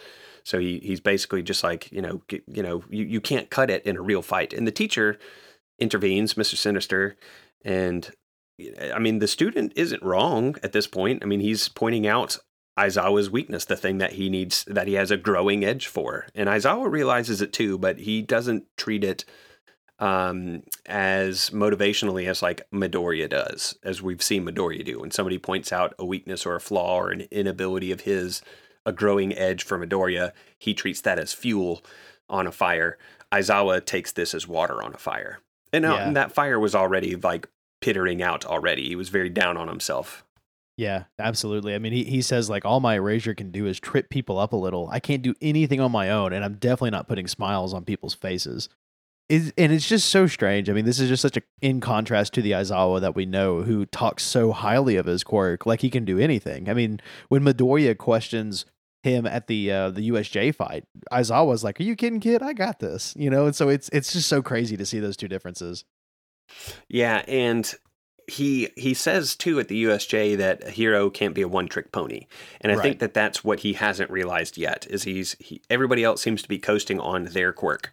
[0.45, 3.85] So he he's basically just like, you know, you know, you, you can't cut it
[3.85, 4.53] in a real fight.
[4.53, 5.19] And the teacher
[5.79, 7.17] intervenes, Mister Sinister,
[7.65, 8.11] and
[8.93, 11.23] I mean, the student isn't wrong at this point.
[11.23, 12.39] I mean, he's pointing out
[12.79, 16.27] Aizawa's weakness, the thing that he needs, that he has a growing edge for.
[16.35, 19.25] And Aizawa realizes it too, but he doesn't treat it
[19.99, 25.01] um, as motivationally as like Midoriya does, as we've seen Midoriya do.
[25.01, 28.43] When somebody points out a weakness or a flaw or an inability of his,
[28.87, 31.83] a growing edge for Midoriya, he treats that as fuel
[32.29, 32.99] on a fire.
[33.33, 35.41] Aizawa takes this as water on a fire.
[35.73, 36.07] And, uh, Yeah.
[36.07, 37.49] and that fire was already like
[37.81, 38.89] pittering out already.
[38.89, 40.25] He was very down on himself.
[40.77, 41.75] Yeah, absolutely.
[41.75, 44.53] I mean, he, he says like all my erasure can do is trip people up
[44.53, 44.89] a little.
[44.91, 48.15] I can't do anything on my own, and I'm definitely not putting smiles on people's
[48.15, 48.69] faces.
[49.29, 50.69] Is and it's just so strange.
[50.69, 53.63] I mean, this is just such a in contrast to the Aizawa that we know,
[53.63, 56.69] who talks so highly of his quirk, like he can do anything.
[56.69, 58.67] I mean, when Midoriya questions
[59.05, 62.43] him at the uh, the USJ fight, Aizawa's like, "Are you kidding, kid?
[62.43, 65.17] I got this." You know, and so it's it's just so crazy to see those
[65.17, 65.85] two differences.
[66.89, 67.73] Yeah, and
[68.27, 71.93] he he says too at the USJ that a hero can't be a one trick
[71.93, 72.27] pony,
[72.61, 72.83] and I Right.
[72.83, 74.87] think that that's what he hasn't realized yet.
[74.89, 77.93] Is he's he, everybody else seems to be coasting on their quirk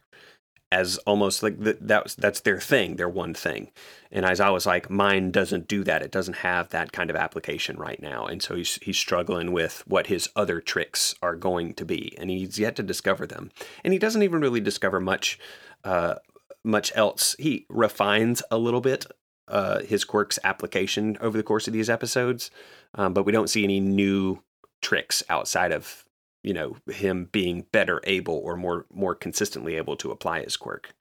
[0.71, 3.71] as almost like th- that's that's their thing, their one thing.
[4.11, 6.01] And Aizawa's like, mine doesn't do that.
[6.01, 9.83] It doesn't have that kind of application right now, and so he's he's struggling with
[9.85, 13.51] what his other tricks are going to be, and he's yet to discover them.
[13.83, 15.39] And he doesn't even really discover much.
[15.83, 16.15] Uh,
[16.63, 17.35] much else.
[17.39, 19.07] He refines a little bit
[19.47, 22.51] uh, his quirks application over the course of these episodes,
[22.95, 24.41] um, but we don't see any new
[24.81, 26.05] tricks outside of
[26.43, 30.93] you know him being better able or more more consistently able to apply his quirk.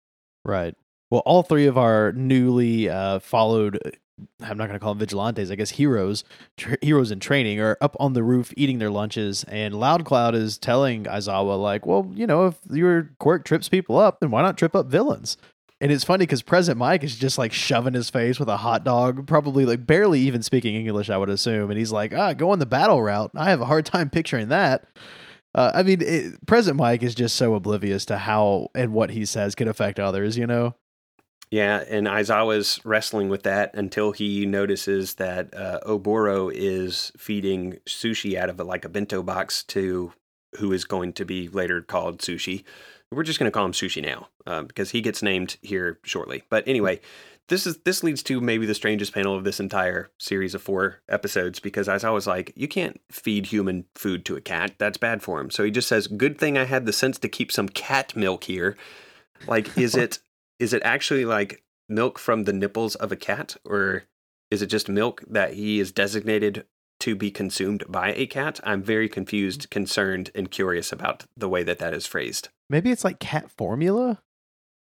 [0.44, 0.74] Right.
[1.11, 3.98] Well, all three of our newly uh, followed,
[4.40, 6.22] I'm not going to call them vigilantes, I guess heroes,
[6.57, 9.44] tr- heroes in training are up on the roof eating their lunches.
[9.44, 13.98] And Loud Cloud is telling Aizawa, like, well, you know, if your quirk trips people
[13.98, 15.37] up, then why not trip up villains?
[15.81, 18.85] And it's funny because Present Mic is just like shoving his face with a hot
[18.85, 21.70] dog, probably like barely even speaking English, I would assume.
[21.70, 23.31] And he's like, ah, go on the battle route.
[23.35, 24.85] I have a hard time picturing that.
[25.55, 29.25] Uh, I mean, it, Present Mic is just so oblivious to how and what he
[29.25, 30.75] says could affect others, you know?
[31.51, 38.37] Yeah, and Aizawa's wrestling with that until he notices that uh, Oboro is feeding sushi
[38.37, 40.13] out of a, like a bento box to
[40.59, 42.63] who is going to be later called Sushi.
[43.11, 46.45] We're just going to call him Sushi now uh, because he gets named here shortly.
[46.49, 47.01] But anyway,
[47.51, 51.03] this is this leads to maybe the strangest panel of this entire series of four
[51.09, 54.75] episodes because Aizawa's like, you can't feed human food to a cat.
[54.79, 55.51] That's bad for him.
[55.51, 58.45] So he just says, "Good thing I had the sense to keep some cat milk
[58.45, 58.77] here."
[59.47, 60.21] Like, is it
[60.59, 64.05] is it actually like milk from the nipples of a cat or
[64.51, 66.65] is it just milk that he is designated
[67.01, 69.71] to be consumed by a cat i'm very confused mm.
[69.71, 74.23] concerned and curious about the way that that is phrased Maybe it's like cat formula?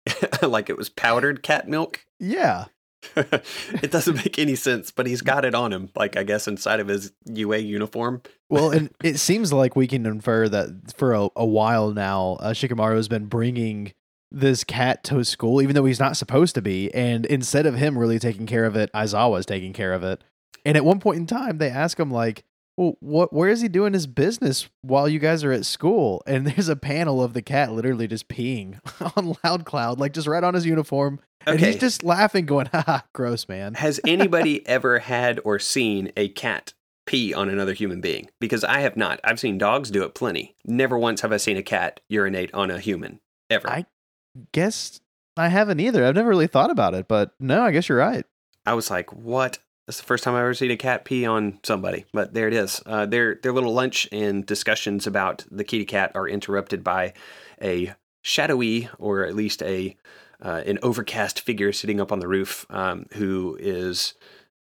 [0.43, 2.67] like it was powdered cat milk Yeah.
[3.17, 6.81] it doesn't make any sense but he's got it on him like i guess inside
[6.81, 11.29] of his ua uniform Well, and it seems like we can infer that for a,
[11.37, 13.93] a while now, uh, Shikamaru has been bringing
[14.31, 16.93] this cat to school, even though he's not supposed to be.
[16.95, 20.23] And instead of him really taking care of it, Aizawa's taking care of it.
[20.65, 22.43] And at one point in time, they ask him, like,
[22.77, 26.23] well, what, where is he doing his business while you guys are at school?
[26.27, 28.79] And there's a panel of the cat literally just peeing
[29.17, 31.21] on Loud Cloud, like just right on his uniform.
[31.47, 33.75] And he's just laughing, going, haha, gross, man.
[33.75, 36.73] Has anybody ever had or seen a cat
[37.07, 38.31] pee on another human being?
[38.41, 39.21] Because I have not.
[39.23, 40.55] I've seen dogs do it plenty.
[40.65, 43.21] Never once have I seen a cat urinate on a human.
[43.51, 43.69] Ever.
[43.69, 43.87] I-
[44.53, 45.01] Guess
[45.37, 46.05] I haven't either.
[46.05, 48.25] I've never really thought about it, but no, I guess you're right.
[48.67, 49.59] I was like, what?
[49.87, 52.07] That's the first time I've ever seen a cat pee on somebody.
[52.13, 52.81] But there it is.
[52.87, 57.13] Uh, their their little lunch and discussions about the kitty cat are interrupted by
[57.61, 59.97] a shadowy, or at least a
[60.43, 64.15] uh, an overcast figure sitting up on the roof, um, who is,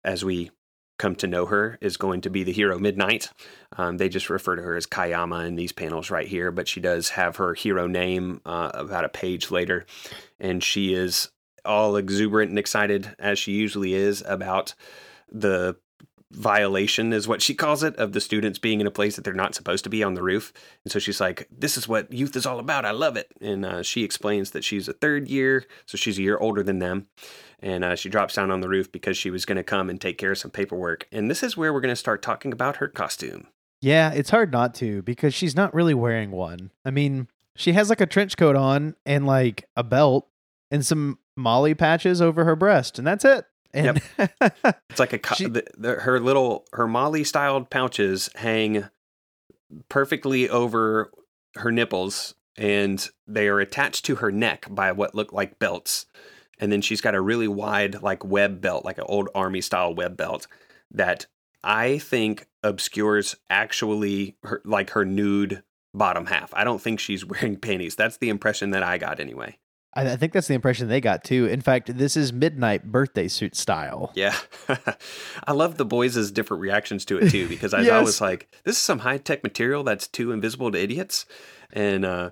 [0.04, 0.52] as we
[0.98, 3.30] come to know her, is going to be the hero Midnight.
[3.76, 6.80] Um, they just refer to her as Kayama in these panels right here, but she
[6.80, 9.86] does have her hero name uh, about a page later,
[10.40, 11.30] and she is
[11.66, 14.74] all exuberant and excited as she usually is about
[15.32, 15.78] the
[16.32, 19.34] violation is what she calls it of the students being in a place that they're
[19.34, 20.52] not supposed to be on the roof.
[20.84, 22.86] And so she's like this is what youth is all about.
[22.86, 23.32] I love it.
[23.40, 26.80] And uh, she explains that she's a third year so she's a year older than
[26.80, 27.08] them.
[27.60, 30.00] And uh, she drops down on the roof because she was going to come and
[30.00, 31.08] take care of some paperwork.
[31.12, 33.48] And this is where we're going to start talking about her costume.
[33.82, 36.72] Yeah, it's hard not to because she's not really wearing one.
[36.84, 40.28] I mean, she has like a trench coat on and like a belt
[40.70, 43.46] and some MOLLE patches over her breast, and that's it.
[43.74, 44.02] And
[44.90, 48.86] It's like a co- She- the, the, her little her MOLLE styled pouches hang
[49.90, 51.12] perfectly over
[51.56, 56.06] her nipples, and they are attached to her neck by what look like belts.
[56.60, 59.94] And then she's got a really wide like web belt, like an old army style
[59.94, 60.48] web belt
[60.92, 61.28] that
[61.64, 66.54] I think obscures actually her like her nude bottom half.
[66.54, 67.96] I don't think she's wearing panties.
[67.96, 69.58] That's the impression that I got anyway.
[69.98, 71.46] I, I think that's the impression they got too.
[71.48, 74.12] In fact, this is midnight birthday suit style.
[74.16, 74.36] Yeah.
[75.48, 78.06] I love the boys' different reactions to it too, because I, Yes.
[78.06, 81.26] was like, this is some high tech material that's too invisible to idiots.
[81.74, 82.30] And, uh,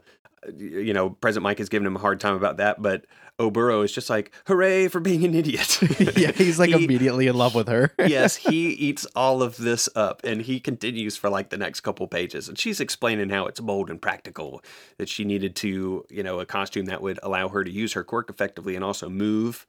[0.57, 3.05] you know, Present Mic is giving him a hard time about that, but
[3.39, 5.79] Oboro is just like, hooray for being an idiot.
[6.17, 7.91] yeah, he's like He- immediately in love with her.
[7.99, 12.07] yes, he eats all of this up and he continues for like the next couple
[12.07, 12.47] pages.
[12.47, 14.61] And she's explaining how it's bold and practical,
[14.97, 18.03] that she needed to, you know, a costume that would allow her to use her
[18.03, 19.65] quirk effectively and also move.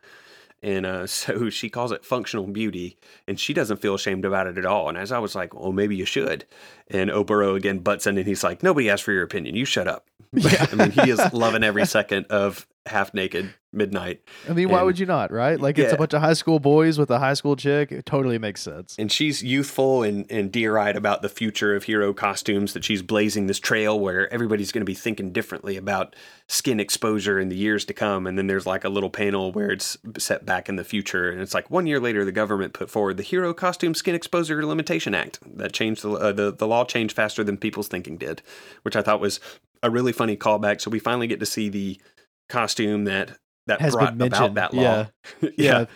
[0.63, 2.97] And uh, so she calls it functional beauty,
[3.29, 4.89] and she doesn't feel ashamed about it at all.
[4.89, 6.47] And as I was like, well, maybe you should.
[6.89, 9.55] And Oboro again butts in and he's like, nobody asked for your opinion.
[9.55, 10.07] You shut up.
[10.33, 10.67] Yeah.
[10.73, 14.23] I mean, he is loving every second of half naked midnight.
[14.49, 15.61] I mean, why would you not, right?
[15.61, 17.93] Like it's a bunch of high school boys with a high school chick.
[17.93, 18.97] It totally makes sense.
[18.99, 23.49] and she's youthful and, and deer-eyed about the future of hero costumes that she's blazing
[23.49, 26.17] this trail where everybody's going to be thinking differently about
[26.49, 29.71] skin exposure in the years to come and then there's like a little panel where
[29.71, 32.89] it's set back in the future and it's like one year later the government put
[32.89, 36.85] forward the hero costume skin exposure limitation act that changed the, uh, the the law
[36.85, 38.43] changed faster than people's thinking did
[38.83, 39.41] which i thought was
[39.83, 42.01] a really funny callback so we finally get to see the
[42.49, 45.09] costume that that Has brought about that law
[45.59, 45.87] Yeah.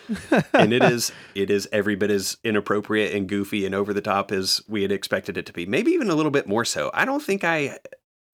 [0.52, 4.32] and it is it is every bit as inappropriate and goofy and over the top
[4.32, 5.66] as we had expected it to be.
[5.66, 6.90] Maybe even a little bit more so.
[6.94, 7.78] I don't think I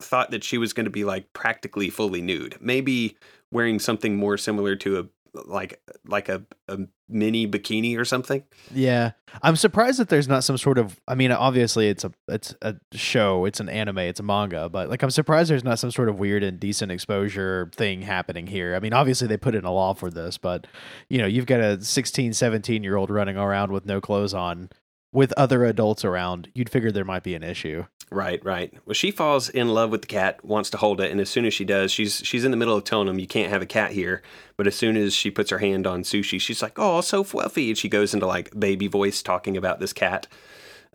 [0.01, 2.57] thought that she was going to be like practically fully nude.
[2.61, 3.17] Maybe
[3.53, 5.05] wearing something more similar to a
[5.45, 8.43] like like a, a mini bikini or something.
[8.75, 11.01] Yeah, I'm surprised that there's not some sort of.
[11.07, 14.89] I mean, obviously it's a it's a show, it's an anime, it's a manga, but
[14.89, 18.75] like I'm surprised there's not some sort of weird and decent exposure thing happening here.
[18.75, 20.67] I mean, obviously they put in a law for this, but
[21.09, 24.71] you know, you've got a 16, 17 year old running around with no clothes on
[25.13, 26.49] with other adults around.
[26.55, 27.87] You'd figure there might be an issue.
[28.11, 28.73] Right, right.
[28.85, 31.45] Well, she falls in love with the cat, wants to hold it, and as soon
[31.45, 33.67] as she does, she's she's in the middle of telling him you can't have a
[33.67, 34.23] cat here.
[34.57, 37.71] But as soon as she puts her hand on Sushi, she's like, "Oh, so fluffy,"
[37.71, 40.29] and she goes into like baby voice talking about this cat,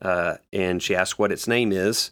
[0.02, 2.12] uh, and she asks what its name is.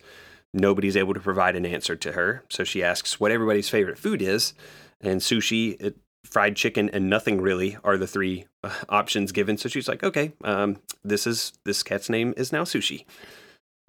[0.53, 4.21] Nobody's able to provide an answer to her, so she asks what everybody's favorite food
[4.21, 4.53] is,
[4.99, 5.79] and Sushi.
[5.79, 9.57] It, Fried chicken and nothing really are the three uh, options given.
[9.57, 13.05] So she's like, "Okay, um, this is this cat's name is now Sushi."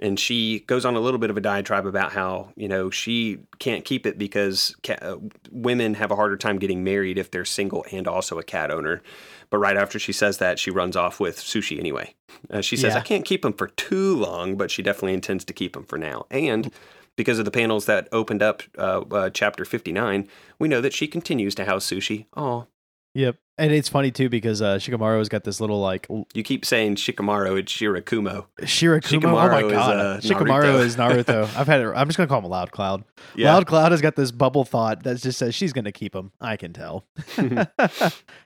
[0.01, 3.39] and she goes on a little bit of a diatribe about how you know she
[3.59, 5.17] can't keep it because ca- uh,
[5.51, 9.03] women have a harder time getting married if they're single and also a cat owner.
[9.51, 12.15] But right after she says that, she runs off with sushi anyway.
[12.51, 13.01] Uh, she says, Yeah.
[13.01, 15.99] "I can't keep him for too long, but she definitely intends to keep him for
[15.99, 16.73] now." And
[17.21, 20.27] because of the panels that opened up uh, uh, chapter fifty nine,
[20.59, 22.25] we know that she continues to house sushi.
[22.35, 22.67] Oh,
[23.15, 23.37] Yep.
[23.59, 26.95] And it's funny too because uh, Shikamaru's got this little like l- you keep saying
[26.95, 28.47] Shikamaru, it's Shirakumo.
[28.63, 29.03] Shirakumo.
[29.03, 30.81] oh Shikamaru my is, god, uh, Shikamaru Naruto.
[30.85, 31.57] is Naruto.
[31.59, 31.93] I've had it.
[31.95, 33.05] I'm just gonna call him Loud Cloud.
[33.35, 33.53] Yeah.
[33.53, 36.31] Loud Cloud has got this bubble thought that just says she's gonna keep him.
[36.41, 37.05] I can tell.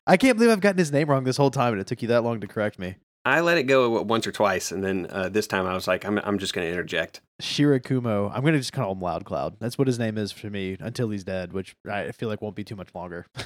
[0.06, 2.08] I can't believe I've gotten his name wrong this whole time, and it took you
[2.08, 2.96] that long to correct me.
[3.24, 6.04] I let it go once or twice, and then uh, this time I was like,
[6.04, 7.20] I'm, I'm just going to interject.
[7.42, 8.30] Shirakumo.
[8.32, 9.56] I'm gonna just call him Loud Cloud.
[9.58, 12.54] That's what his name is for me until he's dead, which I feel like won't
[12.54, 13.26] be too much longer.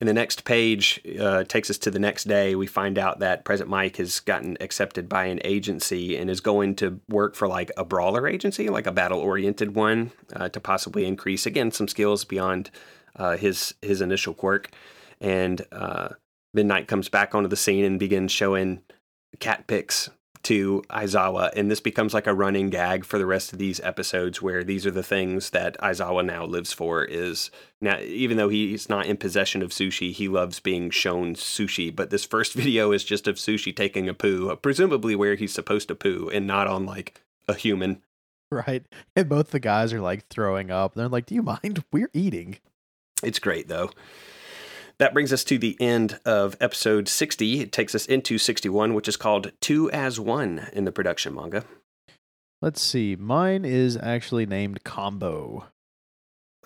[0.00, 2.54] And the next page uh, takes us to the next day.
[2.54, 6.76] We find out that Present Mic has gotten accepted by an agency and is going
[6.76, 11.04] to work for like a brawler agency, like a battle oriented one, uh, to possibly
[11.04, 12.70] increase again some skills beyond
[13.16, 14.70] uh, his his initial quirk.
[15.20, 16.10] And uh,
[16.54, 18.82] Midnight comes back onto the scene and begins showing
[19.38, 20.10] cat pics
[20.44, 24.40] to Aizawa, and this becomes like a running gag for the rest of these episodes,
[24.40, 27.04] where these are the things that Aizawa now lives for.
[27.04, 31.94] Is now, even though he's not in possession of sushi, he loves being shown sushi.
[31.94, 35.52] But this first video is just of sushi taking a poo, uh, presumably where he's
[35.52, 38.02] supposed to poo, and not on like a human.
[38.50, 38.86] Right.
[39.14, 40.94] And both the guys are like throwing up.
[40.94, 41.84] They're like, Do you mind?
[41.92, 42.58] We're eating.
[43.22, 43.90] It's great though.
[44.98, 47.60] That brings us to the end of episode 60.
[47.60, 51.64] It takes us into 61, which is called Two as One in the production manga.
[52.60, 53.14] Let's see.
[53.14, 55.66] Mine is actually named Combo.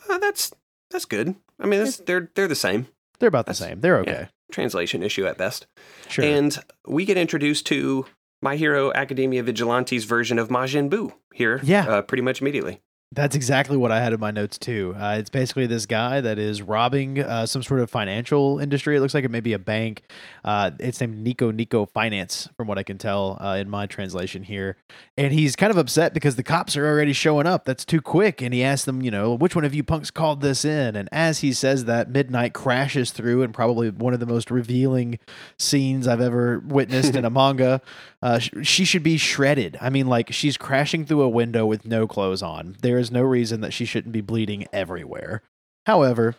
[0.09, 0.51] Uh, that's
[0.91, 1.35] that's good.
[1.61, 2.87] I mean, they're they're the same.
[3.19, 3.81] They're about the That's- same.
[3.81, 4.13] They're okay.
[4.13, 4.27] yeah.
[4.51, 5.67] Translation issue at best.
[6.09, 6.25] Sure.
[6.25, 8.07] And we get introduced to
[8.43, 11.87] My Hero Academia Vigilante's version of Majin Buu here, Yeah.
[11.89, 12.81] uh, pretty much immediately.
[13.15, 14.95] That's exactly what I had in my notes too.
[14.99, 18.97] Uh, it's basically this guy that is robbing uh, some sort of financial industry.
[18.97, 20.03] It looks like it may be a bank.
[20.43, 24.45] Uh, it's named Nico Nico Finance, from what I can tell uh, in my translation
[24.45, 24.79] here.
[25.19, 27.67] And he's kind of upset because the cops are already showing up.
[27.67, 28.41] That's too quick.
[28.41, 30.97] And he asks them, you know, which one of you punks called this in?
[30.97, 35.19] And as he says that, Midnight crashes through, and probably one of the most revealing
[35.59, 37.83] scenes I've ever witnessed in a manga.
[38.23, 39.77] Uh, she should be shredded.
[39.81, 42.77] I mean, like she's crashing through a window with no clothes on.
[42.81, 45.43] There is no reason that she shouldn't be bleeding everywhere.
[45.87, 46.37] However,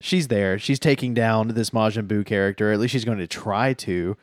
[0.00, 0.58] she's there.
[0.58, 2.70] She's taking down this Majin Buu character.
[2.70, 4.16] At least she's going to try to.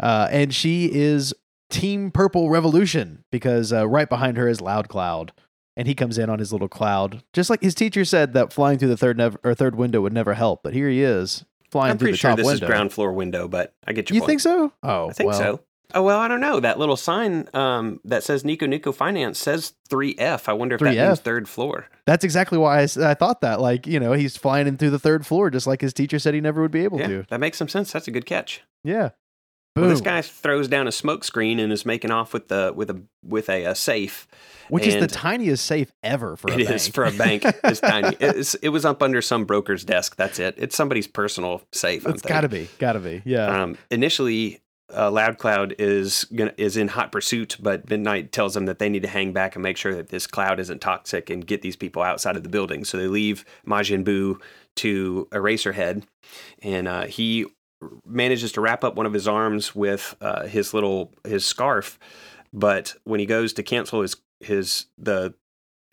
[0.00, 1.34] Uh, and she is
[1.70, 5.32] Team Purple Revolution because uh, right behind her is Loud Cloud.
[5.76, 8.78] And he comes in on his little cloud, just like his teacher said that flying
[8.78, 10.62] through the third nev- or third window would never help.
[10.62, 13.12] But here he is flying I'm through pretty the sure top this is ground floor
[13.12, 14.28] window, but I get your You point.
[14.28, 14.72] think so?
[14.84, 15.60] Oh, I think well, so.
[15.92, 16.60] Oh well, I don't know.
[16.60, 20.48] That little sign um, that says Nico Nico Finance says 3F.
[20.48, 21.06] I wonder if that 3F.
[21.08, 21.86] means third floor.
[22.06, 23.60] That's exactly why I thought that.
[23.60, 26.34] Like, you know, he's flying in through the third floor, just like his teacher said
[26.34, 27.26] he never would be able Yeah, to.
[27.30, 27.92] that makes some sense.
[27.92, 28.62] That's a good catch.
[28.82, 29.10] Yeah.
[29.74, 29.82] Boom.
[29.86, 32.90] Well, this guy throws down a smoke screen and is making off with the with
[32.90, 34.26] a with a, uh safe.
[34.68, 36.70] Which is the tiniest safe ever for a It bank.
[36.70, 37.42] is for a bank.
[37.64, 38.16] It's tiny.
[38.20, 40.16] It's, it was up under some broker's desk.
[40.16, 40.54] That's it.
[40.58, 42.06] It's somebody's personal safe.
[42.06, 42.68] I'm it's got to be.
[42.78, 43.20] Got to be.
[43.26, 43.62] Yeah.
[43.62, 44.60] Um, initially,
[44.92, 48.88] uh, Loud Cloud is gonna, is in hot pursuit, but Midnight tells them that they
[48.88, 51.76] need to hang back and make sure that this cloud isn't toxic and get these
[51.76, 52.84] people outside of the building.
[52.84, 54.40] So they leave Majin Buu
[54.76, 56.04] to Eraserhead,
[56.62, 57.46] and uh, he
[58.06, 61.98] manages to wrap up one of his arms with uh, his little his scarf.
[62.52, 65.34] But when he goes to cancel his his the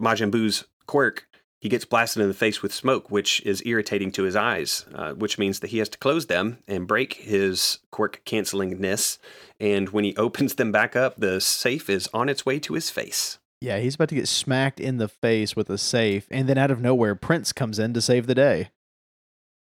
[0.01, 1.27] Majin Buu's quirk,
[1.61, 5.13] he gets blasted in the face with smoke, which is irritating to his eyes, uh,
[5.13, 9.19] which means that he has to close them and break his quirk cancelingness.
[9.59, 12.89] And when he opens them back up, the safe is on its way to his
[12.89, 13.37] face.
[13.61, 13.77] yeah.
[13.77, 16.27] He's about to get smacked in the face with a safe.
[16.31, 18.69] And then out of nowhere, Prince comes in to save the day.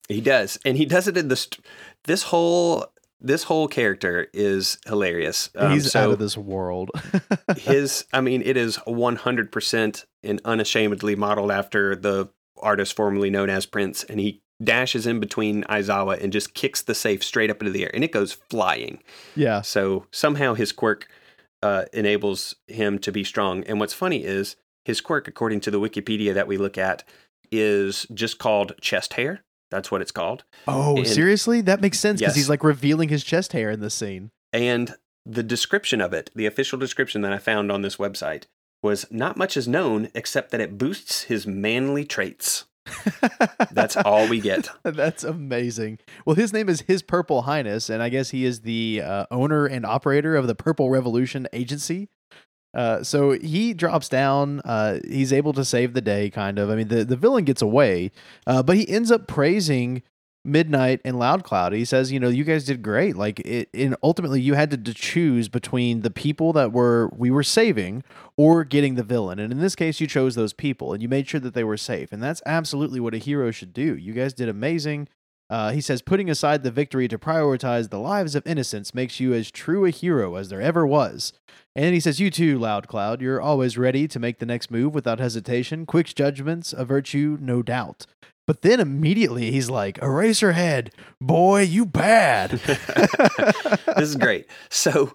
[0.08, 1.48] He does, and he does it in this.
[2.04, 2.86] This whole
[3.20, 5.50] this whole character is hilarious.
[5.56, 6.90] Um, he's so out of this world.
[7.56, 12.28] his, I mean, it is one hundred percent and unashamedly modeled after the
[12.60, 16.94] artist formerly known as Prince, and he dashes in between Aizawa and just kicks the
[16.94, 19.02] safe straight up into the air, and it goes flying.
[19.34, 19.60] yeah.
[19.60, 21.08] So somehow his quirk
[21.62, 23.64] uh, enables him to be strong.
[23.64, 27.04] And what's funny is his quirk, according to the Wikipedia that we look at,
[27.50, 29.44] is just called chest hair.
[29.70, 30.44] That's what it's called.
[30.66, 31.60] Oh, And- seriously?
[31.60, 32.36] That makes sense because Yes.
[32.36, 34.30] he's like revealing his chest hair in this scene.
[34.52, 34.94] And
[35.26, 38.44] the description of it, the official description that I found on this website,
[38.82, 42.64] was not much is known except that it boosts his manly traits.
[43.70, 44.70] That's all we get.
[44.82, 45.98] That's amazing.
[46.24, 49.66] Well, his name is His Purple Highness, and I guess he is the uh, owner
[49.66, 52.08] and operator of the Purple Revolution Agency.
[52.74, 54.60] Uh, so he drops down.
[54.64, 56.70] Uh, he's able to save the day, kind of.
[56.70, 58.10] I mean, the, the villain gets away,
[58.46, 60.02] uh, but he ends up praising
[60.44, 61.72] Midnight and Loud Cloud.
[61.72, 63.16] He says, you know, you guys did great.
[63.16, 67.30] Like, it, and ultimately, you had to, to choose between the people that were we
[67.30, 68.04] were saving
[68.36, 69.38] or getting the villain.
[69.38, 71.76] And in this case, you chose those people, and you made sure that they were
[71.76, 72.12] safe.
[72.12, 73.96] And that's absolutely what a hero should do.
[73.96, 75.08] You guys did amazing.
[75.50, 79.32] Uh, he says, putting aside the victory to prioritize the lives of innocents makes you
[79.32, 81.32] as true a hero as there ever was.
[81.74, 84.70] And then he says, You too, Loud Cloud, you're always ready to make the next
[84.70, 85.86] move without hesitation.
[85.86, 88.06] Quick judgments, a virtue, no doubt.
[88.46, 90.90] But then immediately he's like, Eraserhead,
[91.20, 92.50] boy, you bad.
[92.50, 94.46] this is great.
[94.70, 95.14] So,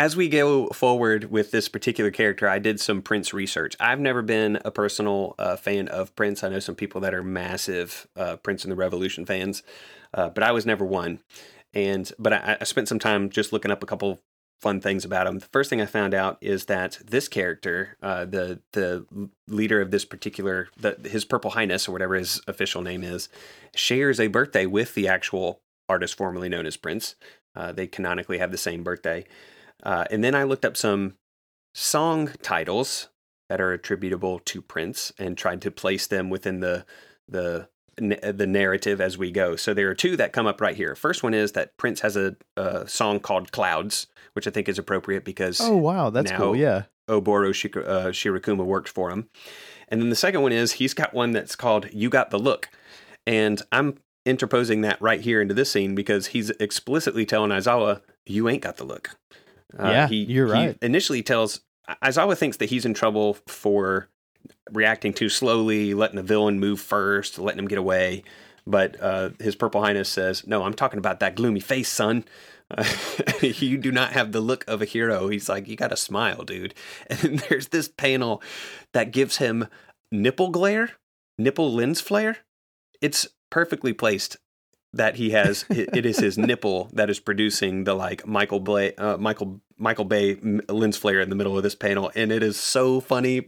[0.00, 3.76] as we go forward with this particular character, I did some Prince research.
[3.78, 6.42] I've never been a personal uh, fan of Prince.
[6.42, 9.62] I know some people that are massive uh, Prince and the Revolution fans,
[10.14, 11.18] uh, but I was never one.
[11.74, 14.22] And but I, I spent some time just looking up a couple
[14.62, 15.38] fun things about him.
[15.38, 19.04] The first thing I found out is that this character, uh, the the
[19.48, 23.28] leader of this particular, the, his Purple Highness or whatever his official name is,
[23.74, 27.16] shares a birthday with the actual artist formerly known as Prince.
[27.54, 29.26] Uh, they canonically have the same birthday.
[29.82, 31.14] Uh, and then I looked up some
[31.74, 33.08] song titles
[33.48, 36.84] that are attributable to Prince and tried to place them within the
[37.28, 39.56] the the narrative as we go.
[39.56, 40.94] So there are two that come up right here.
[40.94, 44.78] First one is that Prince has a, a song called Clouds, which I think is
[44.78, 46.56] appropriate because oh wow, that's cool.
[46.56, 49.28] Yeah, Oboro Shik- uh, Shirakumo worked for him.
[49.88, 52.70] And then the second one is he's got one that's called You Got the Look.
[53.26, 58.48] And I'm interposing that right here into this scene because he's explicitly telling Aizawa, You
[58.48, 59.16] ain't got the look.
[59.78, 60.76] Uh, yeah, he, you're right.
[60.80, 61.60] He initially tells
[62.02, 64.08] Aizawa thinks that he's in trouble for
[64.72, 68.22] reacting too slowly, letting the villain move first, letting him get away.
[68.66, 72.24] But uh, his Purple Highness says, No, I'm talking about that gloomy face, son.
[72.70, 72.84] Uh,
[73.42, 75.28] you do not have the look of a hero.
[75.28, 76.74] He's like, You got to smile, dude.
[77.10, 78.42] And there's this panel
[78.92, 79.66] that gives him
[80.12, 80.92] nipple glare,
[81.38, 82.38] nipple lens flare.
[83.00, 84.36] It's perfectly placed
[84.92, 89.16] that he has it is his nipple that is producing the like Michael Bay uh,
[89.16, 90.36] Michael Michael Bay
[90.68, 92.10] lens flare in the middle of this panel.
[92.14, 93.46] And it is so funny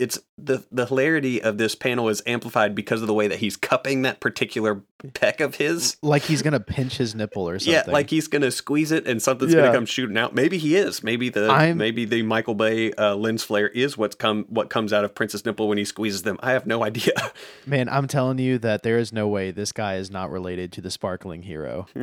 [0.00, 3.56] it's the the hilarity of this panel is amplified because of the way that he's
[3.56, 4.82] cupping that particular
[5.12, 5.96] peck of his.
[6.02, 7.72] Like he's gonna pinch his nipple or something.
[7.86, 9.60] yeah like he's gonna squeeze it and something's yeah.
[9.60, 10.34] gonna come shooting out.
[10.34, 11.04] Maybe he is.
[11.04, 14.92] Maybe the I'm, maybe the michael bay uh, lens flare is what's come what comes
[14.92, 16.38] out of Prince's nipple when he squeezes them.
[16.40, 17.12] I have no idea.
[17.66, 20.80] Man i'm telling you that there is no way this guy is not related to
[20.80, 21.86] the sparkling hero.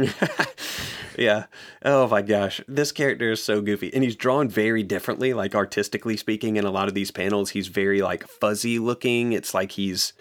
[1.18, 1.45] Yeah.
[1.84, 2.62] Oh my gosh.
[2.68, 6.72] This character is so goofy and he's drawn very differently like artistically speaking in a
[6.72, 7.50] lot of these panels.
[7.50, 9.31] He's very very like fuzzy looking.
[9.31, 10.13] It's like he's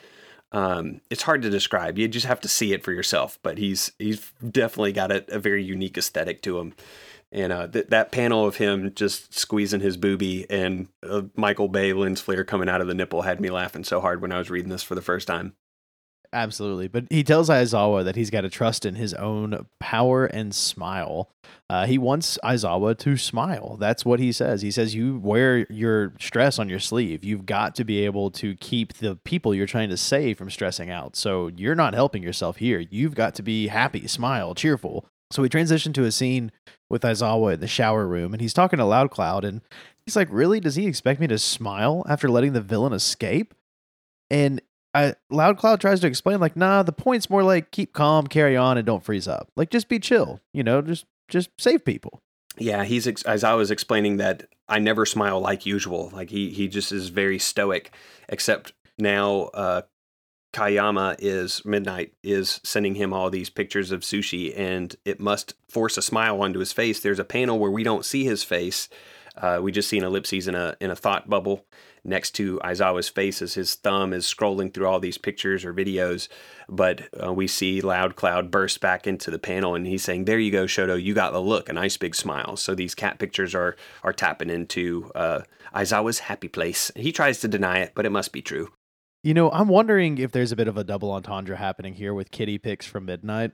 [0.53, 1.99] um, it's hard to describe.
[1.99, 3.39] You just have to see it for yourself.
[3.43, 6.75] But he's he's definitely got a, a very unique aesthetic to him.
[7.33, 11.93] And uh, th- that panel of him just squeezing his booby and uh, Michael Bay
[11.93, 14.49] lens flare coming out of the nipple had me laughing so hard when I was
[14.49, 15.55] reading this for the first time.
[16.33, 16.89] Absolutely.
[16.89, 21.31] But he tells Aizawa that he's got to trust in his own power and smile.
[21.69, 23.77] Uh, he wants Aizawa to smile.
[23.79, 24.63] That's what he says.
[24.63, 27.25] He says, You wear your stress on your sleeve.
[27.25, 30.91] You've got to be able to keep the people you're trying to save from stressing
[30.91, 31.17] out.
[31.17, 32.81] So you're not helping yourself here.
[32.91, 35.07] You've got to be happy, smile, cheerful.
[35.31, 36.53] So we transition to a scene
[36.89, 39.61] with Aizawa in the shower room, and he's talking to Loud Cloud, and
[40.05, 40.61] he's like, Really?
[40.61, 43.55] Does he expect me to smile after letting the villain escape?
[44.31, 44.61] And
[44.97, 48.57] I, Loud Cloud tries to explain like, nah, the point's more like keep calm, carry
[48.57, 49.51] on, and don't freeze up.
[49.57, 50.41] Like, just be chill.
[50.53, 52.23] You know, just just save people.
[52.59, 56.11] Yeah, he's as I was explaining that I never smile like usual.
[56.13, 57.95] Like he he just is very stoic.
[58.29, 59.83] Except now, uh,
[60.55, 65.99] Kayama is Midnight is sending him all these pictures of sushi, and it must force
[65.99, 67.01] a smile onto his face.
[67.01, 68.89] There's a panel where we don't see his face.
[69.37, 71.67] Uh, we just see an ellipses in a in a thought bubble,
[72.07, 76.29] next to Aizawa's face as his thumb is scrolling through all these pictures or videos.
[76.69, 80.39] But uh, we see Loud Cloud burst back into the panel and he's saying, There
[80.39, 82.57] you go, Shota, you got the look, a nice big smile.
[82.57, 85.41] So these cat pictures are, are tapping into uh,
[85.75, 86.91] Aizawa's happy place.
[86.97, 88.71] He tries to deny it, but it must be true.
[89.23, 92.31] You know, I'm wondering if there's a bit of a double entendre happening here with
[92.31, 93.53] kitty pics from Midnight.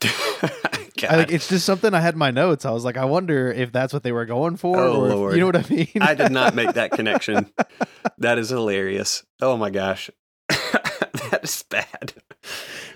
[1.04, 2.64] I, like, it's just something I had in my notes.
[2.64, 4.78] I was like, I wonder if that's what they were going for.
[4.78, 5.88] Oh Lord, you know what I mean?
[6.00, 7.52] I did not make that connection.
[8.18, 9.24] that is hilarious.
[9.40, 10.10] Oh my gosh,
[10.48, 12.14] that is bad.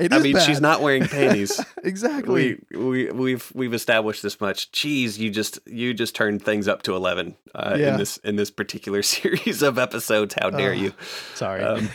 [0.00, 0.46] It I mean, bad.
[0.46, 1.60] she's not wearing panties.
[1.84, 2.58] exactly.
[2.70, 4.72] We, we we've we've established this much.
[4.72, 7.92] Jeez, you just you just turned things up to eleven uh, yeah.
[7.92, 10.34] in this in this particular series of episodes.
[10.40, 10.92] How dare you?
[11.34, 11.62] Sorry.
[11.62, 11.88] Um,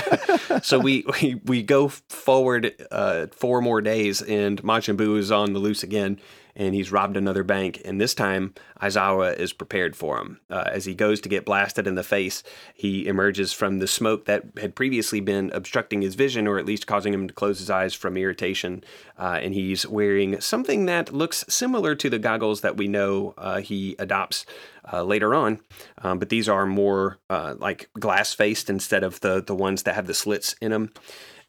[0.62, 5.52] so we, we we go forward uh, four more days, and Majin Buu is on
[5.52, 6.18] the loose again
[6.54, 7.80] and he's robbed another bank.
[7.84, 10.40] And this time, Aizawa is prepared for him.
[10.50, 12.42] Uh, as he goes to get blasted in the face,
[12.74, 16.86] he emerges from the smoke that had previously been obstructing his vision, or at least
[16.86, 18.84] causing him to close his eyes from irritation.
[19.18, 23.60] Uh, and he's wearing something that looks similar to the goggles that we know uh,
[23.60, 24.44] he adopts
[24.92, 25.60] uh, later on.
[25.98, 29.94] Um, but these are more uh, like glass faced instead of the, the ones that
[29.94, 30.92] have the slits in them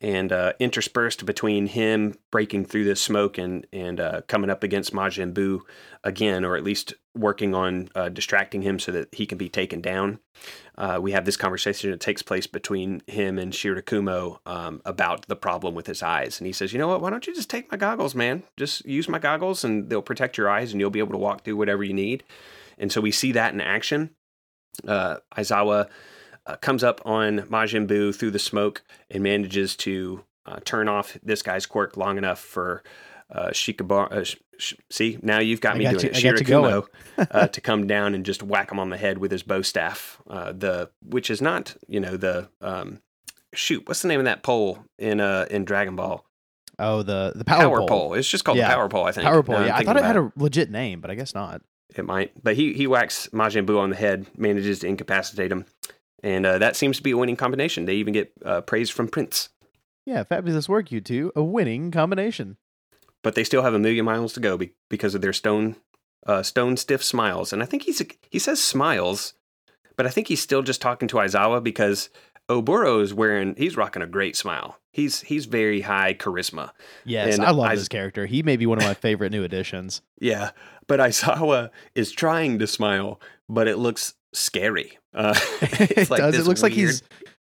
[0.03, 4.93] and uh, interspersed between him breaking through the smoke and and uh, coming up against
[4.93, 5.61] Majin Buu
[6.03, 9.79] again, or at least working on uh, distracting him so that he can be taken
[9.81, 10.19] down.
[10.77, 15.35] Uh, we have this conversation that takes place between him and Shirakumo um, about the
[15.37, 17.01] problem with his eyes, and he says, "You know what?
[17.01, 18.43] Why don't you just take my goggles, man?
[18.57, 21.43] Just use my goggles, and they'll protect your eyes, and you'll be able to walk
[21.43, 22.23] through whatever you need."
[22.77, 24.09] And so we see that in action.
[24.85, 25.87] Uh, Aizawa
[26.45, 31.17] uh, comes up on Majin Buu through the smoke and manages to uh, turn off
[31.23, 32.83] this guy's quirk long enough for
[33.29, 33.51] uh.
[33.89, 34.23] Uh,
[34.57, 36.37] sh- see, now you've got me got doing you, it.
[36.37, 36.87] Shirakumo
[37.17, 40.21] uh, to come down and just whack him on the head with his bow staff.
[40.27, 42.99] Uh, the which is not, you know, the um,
[43.53, 43.87] shoot.
[43.87, 46.25] What's the name of that pole in uh in Dragon Ball?
[46.79, 47.87] Oh, the the power, power pole.
[47.87, 48.13] pole.
[48.15, 48.67] It's just called yeah.
[48.67, 49.05] the power pole.
[49.05, 49.25] I think.
[49.25, 49.65] Power pole.
[49.65, 51.61] yeah, I thought it had a legit name, but I guess not.
[51.95, 55.65] It might, but he he whacks Majin Buu on the head, manages to incapacitate him,
[56.23, 57.85] and uh, that seems to be a winning combination.
[57.85, 59.49] They even get uh, praise from Prince,
[60.05, 61.31] Yeah, fabulous work, you two.
[61.35, 62.57] A winning combination.
[63.21, 65.75] but they still have a million miles to go be- because of their stone
[66.25, 67.51] uh, stone stiff smiles.
[67.53, 68.01] And I think he's
[68.31, 69.33] he says smiles,
[69.97, 72.09] but I think he's still just talking to Aizawa because
[72.49, 74.77] Oboro is wearing he's rocking a great smile.
[74.91, 76.71] He's he's very high charisma.
[77.05, 78.25] Yes, And I love I- this character.
[78.25, 80.01] He may be one of my favorite new additions.
[80.21, 80.51] Yeah,
[80.87, 83.19] but Aizawa is trying to smile,
[83.49, 84.97] but it looks scary.
[85.13, 86.37] Uh, it it's like does.
[86.37, 87.03] It looks like he's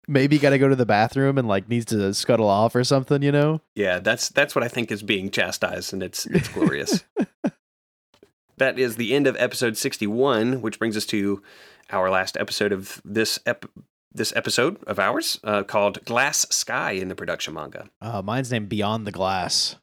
[0.07, 3.21] maybe got to go to the bathroom and like needs to scuttle off or something.
[3.21, 3.61] You know?
[3.76, 7.05] Yeah, that's that's what I think is being chastised, and it's it's glorious.
[8.57, 11.41] that is the end of episode sixty-one, which brings us to
[11.89, 13.69] our last episode of this ep-
[14.11, 17.89] this episode of ours, uh, called "Glass Sky" in the production manga.
[18.01, 19.76] Uh, mine's named Beyond the Glass.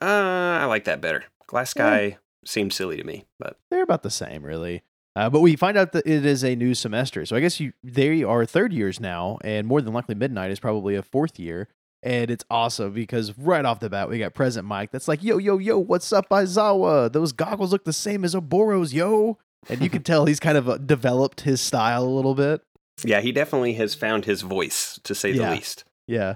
[0.00, 1.24] Uh, I like that better.
[1.46, 4.82] Glass Sky seems silly to me, but They're about the same, really.
[5.14, 7.26] Uh, but we find out that it is a new semester.
[7.26, 10.58] So I guess you they are third years now, and more than likely Midnight is
[10.60, 11.68] probably a fourth year.
[12.04, 15.38] And it's awesome because right off the bat we got Present Mic that's like, yo,
[15.38, 17.12] yo, yo, what's up, Aizawa?
[17.12, 19.38] Those goggles look the same as Oboro's, yo.
[19.68, 22.62] And you can tell he's kind of uh, developed his style a little bit.
[23.04, 25.50] yeah, he definitely has found his voice, to say Yeah.
[25.50, 25.84] the least.
[26.08, 26.34] Yeah.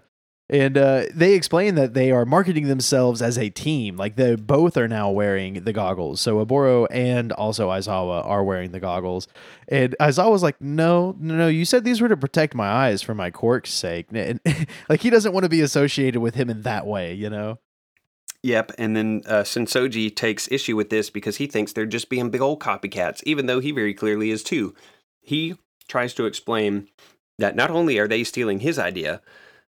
[0.49, 3.97] And uh, they explain that they are marketing themselves as a team.
[3.97, 6.21] Like they both are now wearing the goggles.
[6.21, 9.27] So Oboro and also Aizawa are wearing the goggles.
[9.67, 11.49] And Aizawa's like, no, no, no.
[11.49, 14.07] You said these were to protect my eyes for my quirk's sake.
[14.17, 14.41] And,
[14.89, 17.59] like he doesn't want to be associated with him in that way, you know?
[18.43, 22.31] Yep, and then uh, Sensoji takes issue with this because he thinks they're just being
[22.31, 24.73] big old copycats, even though he very clearly is too.
[25.21, 25.57] He
[25.89, 26.87] tries to explain
[27.39, 29.21] that not only are they stealing his idea,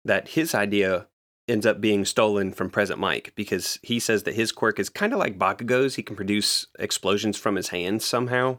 [0.07, 1.07] that his idea
[1.49, 5.13] ends up being stolen from Present Mic because he says that his quirk is kind
[5.13, 5.95] of like Bakugo's.
[5.95, 8.59] He can produce explosions from his hands somehow.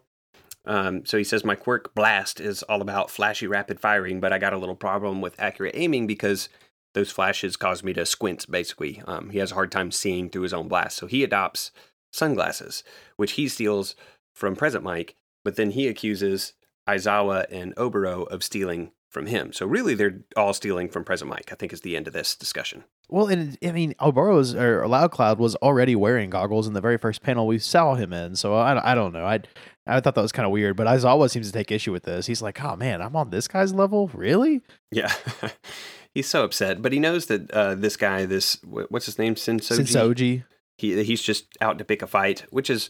[0.65, 4.37] Um, so he says, My quirk Blast is all about flashy rapid firing, but I
[4.37, 6.49] got a little problem with accurate aiming because
[6.93, 9.01] those flashes cause me to squint, basically.
[9.07, 10.97] Um, he has a hard time seeing through his own blast.
[10.97, 11.71] So he adopts
[12.11, 12.83] sunglasses,
[13.15, 13.95] which he steals
[14.33, 16.53] from Present Mic, but then he accuses
[16.87, 19.53] Aizawa and Oboro of stealing from him.
[19.53, 22.35] So really, they're all stealing from Present Mic, I think is the end of this
[22.35, 22.83] discussion.
[23.09, 26.97] Well, and I mean, Oboro's or Loud Cloud was already wearing goggles in the very
[26.97, 28.35] first panel we saw him in.
[28.35, 29.25] So I, I don't know.
[29.25, 29.39] I
[29.87, 32.25] I thought that was kind of weird, but Aizawa seems to take issue with this.
[32.25, 34.09] He's like, oh man, I'm on this guy's level?
[34.13, 34.61] Really?
[34.91, 35.13] Yeah.
[36.13, 39.35] he's so upset, but he knows that uh, this guy, this, what's his name?
[39.35, 39.79] Sensoji?
[39.79, 40.43] Sensoji.
[40.77, 42.89] he he's just out to pick a fight, which is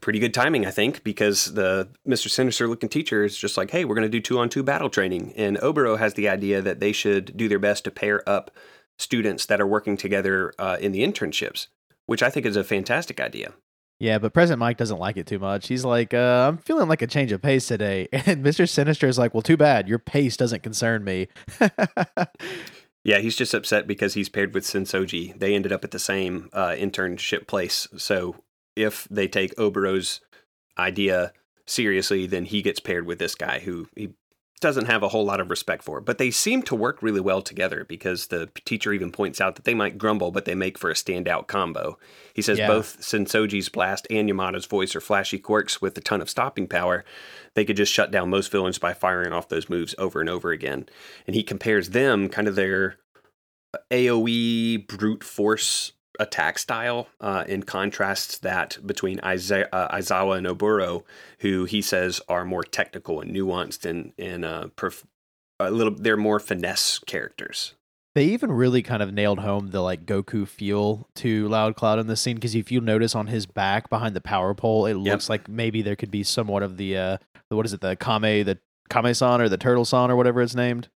[0.00, 2.28] pretty good timing, I think, because the Mr.
[2.28, 4.90] Sinister looking teacher is just like, hey, we're going to do two on two battle
[4.90, 5.32] training.
[5.36, 8.50] And Oboro has the idea that they should do their best to pair up
[8.98, 11.68] students that are working together uh, in the internships,
[12.06, 13.52] which I think is a fantastic idea.
[13.98, 15.68] Yeah, but Present Mic doesn't like it too much.
[15.68, 18.08] He's like, uh, I'm feeling like a change of pace today.
[18.12, 18.68] And Mr.
[18.68, 19.88] Sinister is like, well, too bad.
[19.88, 21.28] Your pace doesn't concern me.
[23.06, 25.38] Yeah, he's just upset because he's paired with Sensoji.
[25.38, 27.86] They ended up at the same uh, internship place.
[27.96, 28.34] So
[28.76, 30.20] if they take Oboro's
[30.78, 31.32] idea
[31.66, 34.10] seriously, then he gets paired with this guy who he
[34.60, 36.00] doesn't have a whole lot of respect for.
[36.00, 39.64] But they seem to work really well together because the teacher even points out that
[39.64, 41.98] they might grumble, but they make for a standout combo.
[42.32, 42.68] He says Yeah.
[42.68, 47.04] both Sensoji's blast and Yamada's voice are flashy quirks with a ton of stopping power.
[47.54, 50.52] They could just shut down most villains by firing off those moves over and over
[50.52, 50.88] again.
[51.26, 52.96] And he compares them, kind of their
[53.90, 61.04] AoE brute force attack style, uh, and contrasts that between Aiza- uh, Aizawa and Oboro,
[61.40, 65.04] who he says are more technical and nuanced and and uh, perf-
[65.60, 65.94] a little.
[65.94, 67.74] They're more finesse characters.
[68.14, 72.06] They even really kind of nailed home the like Goku feel to Loud Cloud in
[72.06, 75.28] this scene because if you notice on his back behind the power pole, it looks
[75.28, 77.16] like maybe there could be somewhat of the uh,
[77.50, 78.58] the- what is it, the Kame, the
[78.88, 80.88] Kame-san or the Turtle-san or whatever it's named.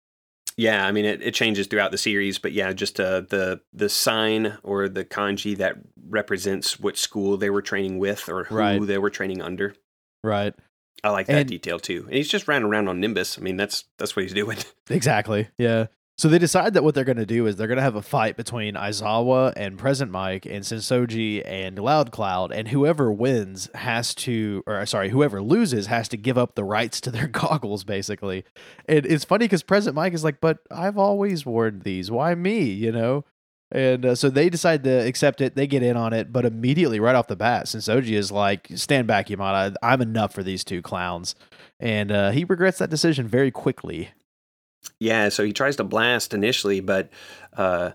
[0.60, 3.88] Yeah, I mean it, it changes throughout the series, but yeah, just uh, the the
[3.88, 5.76] sign or the kanji that
[6.08, 8.86] represents what school they were training with or who Right.
[8.86, 9.74] they were training under.
[10.22, 10.54] Right.
[11.02, 12.02] I like that And- detail too.
[12.06, 13.38] And he's just running around on Nimbus.
[13.38, 14.58] I mean, that's that's what he's doing.
[14.90, 15.48] Exactly.
[15.56, 15.86] Yeah.
[16.20, 18.02] So they decide that what they're going to do is they're going to have a
[18.02, 24.14] fight between Aizawa and Present Mic and Sensoji and Loud Cloud, and whoever wins has
[24.16, 28.44] to, or sorry, whoever loses has to give up the rights to their goggles, basically.
[28.86, 32.10] And it's funny because Present Mic is like, "But I've always worn these.
[32.10, 33.24] Why me?" You know.
[33.72, 35.54] And uh, so they decide to accept it.
[35.54, 39.06] They get in on it, but immediately, right off the bat, Sensoji is like, "Stand
[39.06, 39.74] back, Yamada.
[39.82, 41.34] I'm enough for these two clowns."
[41.78, 44.10] And uh, he regrets that decision very quickly.
[44.98, 47.10] Yeah, so he tries to blast initially, but
[47.56, 47.92] uh,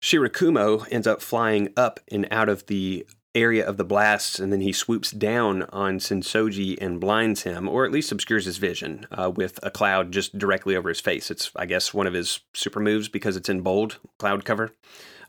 [0.00, 4.60] Shirakumo ends up flying up and out of the area of the blasts, and then
[4.60, 9.30] he swoops down on Sensoji and blinds him, or at least obscures his vision uh,
[9.34, 11.30] with a cloud just directly over his face.
[11.30, 14.72] It's, I guess, one of his super moves because it's in bold cloud cover.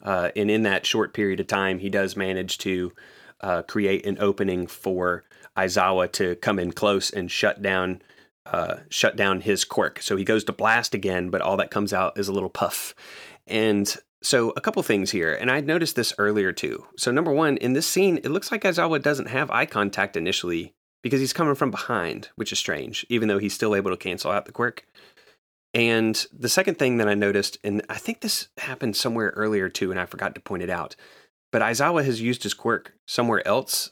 [0.03, 2.93] Uh, and in that short period of time, he does manage to
[3.41, 5.23] uh, create an opening for
[5.57, 8.01] Aizawa to come in close and shut down.
[8.45, 10.01] Uh, shut down his quirk.
[10.01, 12.93] So he goes to blast again, but all that comes out is a little puff.
[13.47, 16.85] And so, a couple things here, and I noticed this earlier too.
[16.97, 20.73] So, number one, in this scene, it looks like Aizawa doesn't have eye contact initially
[21.03, 24.31] because he's coming from behind, which is strange, even though he's still able to cancel
[24.31, 24.83] out the quirk.
[25.75, 29.91] And the second thing that I noticed, and I think this happened somewhere earlier too,
[29.91, 30.95] and I forgot to point it out,
[31.51, 33.91] but Aizawa has used his quirk somewhere else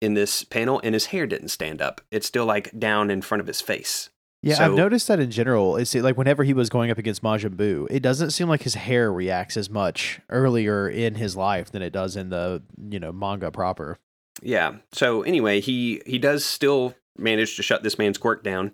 [0.00, 2.00] in this panel, and his hair didn't stand up.
[2.10, 4.10] It's still like down in front of his face.
[4.42, 5.76] Yeah, So- I've noticed that in general.
[5.76, 8.74] It's like whenever he was going up against Majin Buu, it doesn't seem like his
[8.74, 13.12] hair reacts as much earlier in his life than it does in the you know
[13.12, 13.98] manga proper.
[14.42, 14.76] Yeah.
[14.92, 18.72] So anyway, he he does still manage to shut this man's quirk down,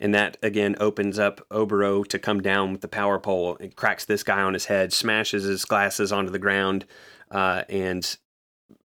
[0.00, 4.04] and that again opens up Oboro to come down with the power pole and cracks
[4.04, 6.84] this guy on his head, smashes his glasses onto the ground,
[7.30, 8.16] uh, and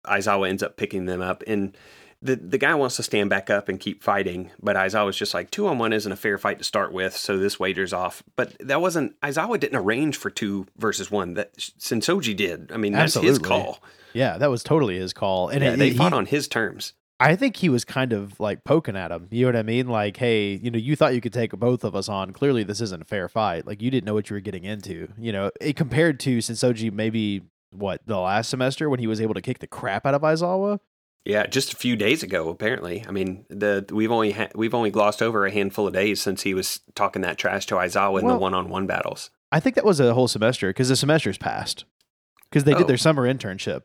[0.08, 1.42] Aizawa ends up picking them up.
[1.46, 1.76] And
[2.20, 5.50] the the guy wants to stand back up and keep fighting, but Aizawa's just like
[5.50, 8.22] two on one isn't a fair fight to start with, so this wager's off.
[8.34, 11.34] But that wasn't Aizawa didn't arrange for two versus one.
[11.34, 12.72] That Sensoji did.
[12.72, 13.80] I mean, that's his call.
[14.14, 16.94] Yeah, that was totally his call, and yeah, it, they he- fought on his terms.
[17.20, 19.26] I think he was kind of like poking at him.
[19.32, 19.88] You know what I mean?
[19.88, 22.32] Like, hey, you know, you thought you could take both of us on.
[22.32, 23.66] Clearly, this isn't a fair fight.
[23.66, 25.08] Like, you didn't know what you were getting into.
[25.18, 29.34] You know, it compared to Sensoji maybe what the last semester when he was able
[29.34, 30.80] to kick the crap out of Aizawa.
[31.24, 33.04] Yeah, just a few days ago, apparently.
[33.06, 36.42] I mean, the we've only ha- we've only glossed over a handful of days since
[36.42, 39.30] he was talking that trash to Aizawa in the one-on-one battles.
[39.52, 41.84] I think that was a whole semester because the semester's passed
[42.48, 42.78] because they Oh.
[42.78, 43.82] did their summer internship.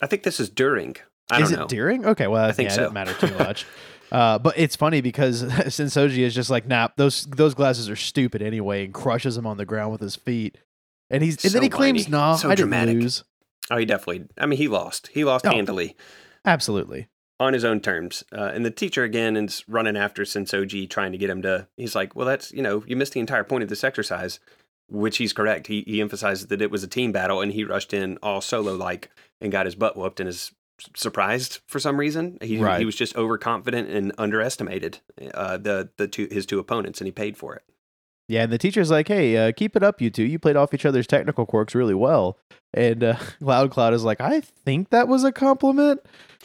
[0.00, 0.96] I think this is during.
[1.30, 1.64] I is don't know.
[1.64, 2.06] it during?
[2.06, 2.80] Okay, well, I think yeah, so.
[2.80, 3.66] it didn't matter too much.
[4.12, 8.40] uh, but it's funny because Sensoji is just like, nah, those those glasses are stupid
[8.40, 10.56] anyway, and crushes him on the ground with his feet.
[11.10, 12.10] And he's and So then he claims, whiny.
[12.10, 12.94] "Nah, So I didn't dramatic.
[13.02, 13.24] lose."
[13.70, 14.26] oh, he definitely.
[14.38, 15.08] I mean, he lost.
[15.08, 15.50] He lost Oh.
[15.50, 15.96] handily
[16.44, 17.08] Absolutely.
[17.40, 18.24] on his own terms.
[18.36, 21.68] Uh, and the teacher again is running after Sensoji, trying to get him to.
[21.76, 24.40] He's like, "Well, that's you know, you missed the entire point of this exercise."
[24.90, 25.66] Which he's correct.
[25.66, 28.74] He he emphasizes that it was a team battle, and he rushed in all solo
[28.74, 30.52] like and got his butt whooped, and is
[30.96, 32.38] surprised for some reason.
[32.40, 32.78] He Right.
[32.78, 35.00] he was just overconfident and underestimated
[35.34, 37.64] uh, the the two his two opponents, and he paid for it.
[38.28, 40.24] Yeah, and the teacher's like, "Hey, uh, keep it up, you two.
[40.24, 42.38] You played off each other's technical quirks really well."
[42.74, 46.00] And uh, Loud Cloud is like, "I think that was a compliment,"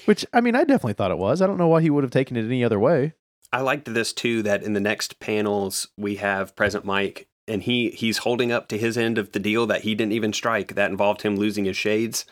[0.06, 1.42] which I mean, I definitely thought it was.
[1.42, 3.14] I don't know why he would have taken it any other way.
[3.52, 4.42] I liked this too.
[4.42, 8.78] That in the next panels we have Present Mic, and he he's holding up to
[8.78, 10.76] his end of the deal that he didn't even strike.
[10.76, 12.26] That involved him losing his shades,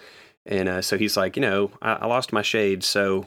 [0.46, 3.26] and uh, so he's like, you know, I, I lost my shades, so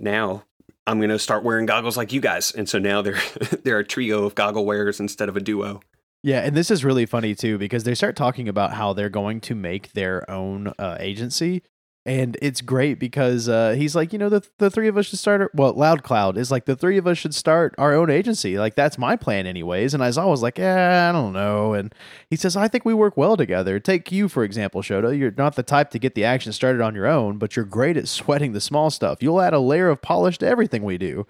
[0.00, 0.42] now
[0.86, 2.52] I'm gonna start wearing goggles like you guys.
[2.52, 3.20] And so now they're
[3.62, 5.80] they're a trio of goggle wearers instead of a duo.
[6.22, 9.40] Yeah, and this is really funny too because they start talking about how they're going
[9.42, 11.62] to make their own uh, agency,
[12.06, 15.18] and it's great because uh, he's like, you know, the the three of us should
[15.18, 15.40] start.
[15.40, 18.58] our- Well, Loud Cloud is like the three of us should start our own agency.
[18.58, 19.94] Like that's my plan, anyways.
[19.94, 21.72] And Aizawa was like, yeah, I don't know.
[21.72, 21.94] And
[22.28, 23.80] he says, I think we work well together.
[23.80, 25.18] Take you for example, Shota.
[25.18, 27.96] You're not the type to get the action started on your own, but you're great
[27.96, 29.22] at sweating the small stuff.
[29.22, 31.26] You'll add a layer of polish to everything we do.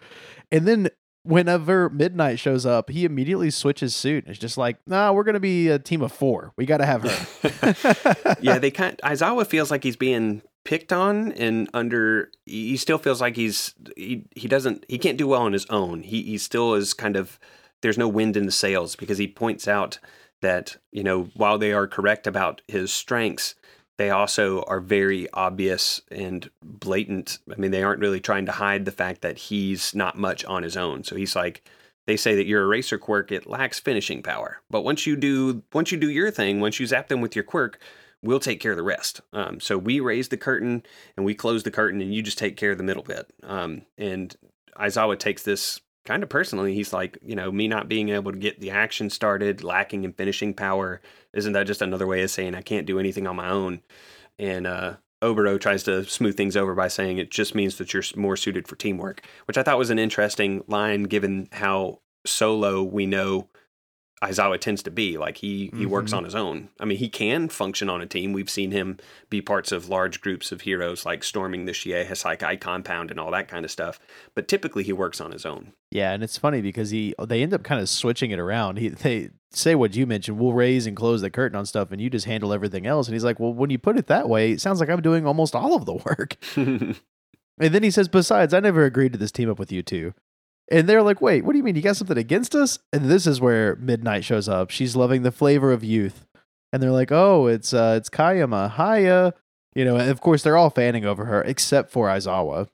[0.51, 0.89] And then
[1.22, 4.25] whenever Midnight shows up, he immediately switches suit.
[4.27, 6.53] It's just like, nah, we're gonna be a team of four.
[6.57, 8.37] We got to have her.
[8.43, 13.21] yeah, they kind Aizawa feels like he's being picked on and under he still feels
[13.21, 16.03] like he's he, he doesn't he can't do well on his own.
[16.03, 17.39] He he still is kind of
[17.83, 19.99] there's no wind in the sails because he points out
[20.41, 23.55] that, you know, while they are correct about his strengths,
[23.99, 27.39] they also are very obvious and blatant.
[27.51, 30.62] I mean, they aren't really trying to hide the fact that he's not much on
[30.62, 31.05] his own.
[31.05, 31.69] So he's like
[32.07, 34.61] they say that your eraser quirk it lacks finishing power.
[34.71, 37.45] But once you do once you do your thing, once you zap them with your
[37.45, 37.79] quirk,
[38.25, 39.20] we'll take care of the rest.
[39.33, 40.83] Um, so we raise the curtain
[41.16, 43.31] and we close the curtain, and you just take care of the middle bit.
[43.43, 44.35] Um, and
[44.77, 46.75] Aizawa takes this kind of personally.
[46.75, 50.12] He's like, you know, me not being able to get the action started, lacking in
[50.12, 51.01] finishing power,
[51.33, 53.81] isn't that just another way of saying I can't do anything on my own?
[54.39, 58.03] And uh, Oboro tries to smooth things over by saying it just means that you're
[58.16, 63.07] more suited for teamwork, which I thought was an interesting line given how solo we
[63.07, 63.49] know
[64.25, 65.18] Aizawa tends to be.
[65.18, 66.16] Like he he works Mhm.
[66.18, 66.68] on his own.
[66.81, 68.33] I mean, he can function on a team.
[68.33, 68.99] We've seen him
[69.31, 73.31] be parts of large groups of heroes like storming the Shie Hassaikai compound and all
[73.33, 73.99] that kind of stuff.
[74.35, 75.72] But typically he works on his own.
[75.91, 78.79] Yeah, and it's funny because he they end up kind of switching it around.
[78.79, 82.01] He they say what you mentioned, we'll raise and close the curtain on stuff and
[82.01, 83.07] you just handle everything else.
[83.07, 85.27] And he's like, Well, when you put it that way, it sounds like I'm doing
[85.27, 86.37] almost all of the work.
[87.57, 90.12] And then he says, Besides, I never agreed to this team up with you two.
[90.71, 91.77] And they're like, Wait, what do you mean?
[91.77, 92.79] You got something against us?
[92.93, 94.71] And this is where Midnight shows up.
[94.71, 96.27] She's loving the flavor of youth.
[96.73, 98.75] And they're like, Oh, it's uh it's Kayama.
[98.77, 99.35] Hiya.
[99.75, 102.69] You know, and of course they're all fanning over her, except for Aizawa.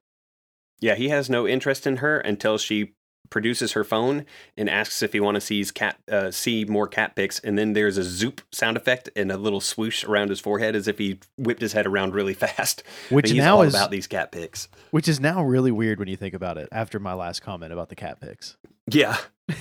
[0.80, 2.94] yeah, he has no interest in her until she
[3.30, 4.26] produces her phone
[4.56, 7.72] and asks if he want to see cat uh, see more cat pics and then
[7.72, 11.18] there's a zoop sound effect and a little swoosh around his forehead as if he
[11.38, 12.82] whipped his head around really fast.
[13.08, 14.68] Which now is about these cat pics.
[14.90, 17.88] which is now really weird when you think about it after my last comment about
[17.88, 18.56] the cat pics.
[18.90, 19.16] yeah.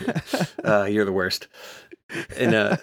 [0.64, 1.48] Uh, you're the worst.
[2.38, 2.78] And uh,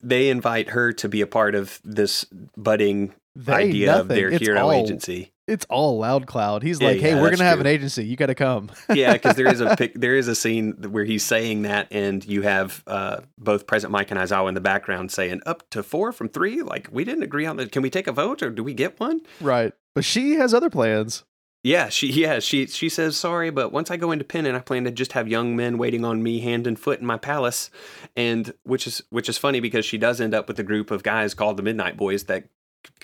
[0.00, 2.24] they invite her to be a part of this
[2.56, 6.62] budding They idea of their It's hero all- agency It's all Loud Cloud.
[6.62, 7.62] He's Yeah, like, "Hey, yeah, we're gonna have true.
[7.62, 8.04] an agency.
[8.04, 11.04] You got to come." yeah, because there is a pic, there is a scene where
[11.04, 15.10] he's saying that, and you have uh, both Present Mic and Aizawa in the background
[15.10, 16.62] saying up to four from three.
[16.62, 17.72] Like we didn't agree on that.
[17.72, 19.22] Can we take a vote, or do we get one?
[19.40, 19.72] right.
[19.94, 21.24] But she has other plans.
[21.64, 24.92] Yeah, she yeah she she says sorry, but once I go independent, I plan to
[24.92, 27.68] just have young men waiting on me hand and foot in my palace,
[28.16, 31.02] and which is which is funny because she does end up with a group of
[31.02, 32.44] guys called the Midnight Boys that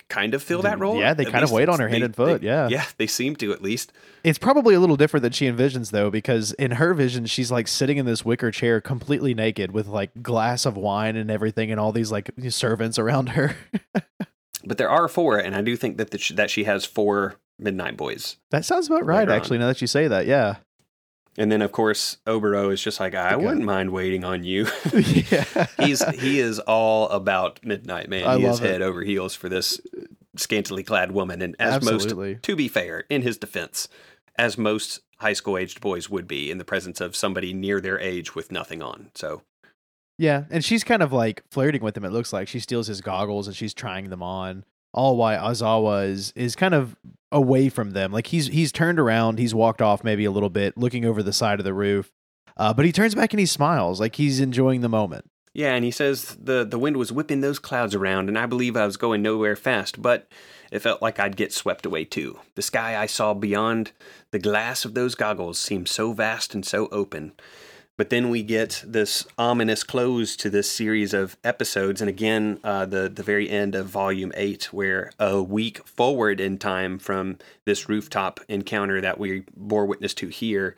[0.07, 0.99] kind of fill that role.
[0.99, 2.41] Yeah, they kind of wait on her hand and foot.
[2.41, 2.67] they- yeah.
[2.69, 3.91] yeah, they seem to at least.
[4.23, 7.67] It's probably a little different than she envisions though, because in her vision, she's like
[7.67, 11.79] sitting in this wicker chair, completely naked, with like glass of wine and everything, and
[11.79, 13.55] all these like servants around her.
[14.67, 17.97] But there are four, and I do think that the, that she has four Midnight
[17.97, 18.37] Boys.
[18.49, 19.37] that sounds about right, Later on.
[19.37, 19.57] actually.
[19.59, 20.55] Now that you say that, yeah.
[21.37, 24.67] And then of course Oboro is just like I wouldn't mind waiting on you.
[24.93, 25.67] yeah.
[25.79, 28.25] He's he is all about Midnight Man.
[28.25, 28.69] I he is it.
[28.69, 29.79] head over heels for this
[30.37, 32.33] scantily clad woman, and as Absolutely.
[32.33, 33.87] most, to be fair, in his defense,
[34.37, 37.99] as most high school aged boys would be in the presence of somebody near their
[37.99, 39.11] age with nothing on.
[39.15, 39.41] So
[40.17, 42.05] Yeah, and she's kind of like flirting with him.
[42.05, 44.65] It looks like she steals his goggles and she's trying them on.
[44.95, 46.95] All while Aizawa is is kind of
[47.31, 48.11] away from them.
[48.11, 51.33] Like he's he's turned around, he's walked off maybe a little bit, looking over the
[51.33, 52.11] side of the roof.
[52.57, 55.25] Uh, but he turns back and he smiles, like he's enjoying the moment.
[55.53, 58.77] yeah, and he says the the wind was whipping those clouds around, and I believe
[58.77, 60.27] I was going nowhere fast, but
[60.71, 62.39] it felt like I'd get swept away too.
[62.55, 63.91] The sky I saw beyond
[64.31, 67.33] the glass of those goggles seemed so vast and so open.
[67.97, 72.85] But then we get this ominous close to this series of episodes, and again, uh,
[72.85, 77.87] the the very end of Volume Eight, where a week forward in time from this
[77.87, 80.75] rooftop encounter that we bore witness to here,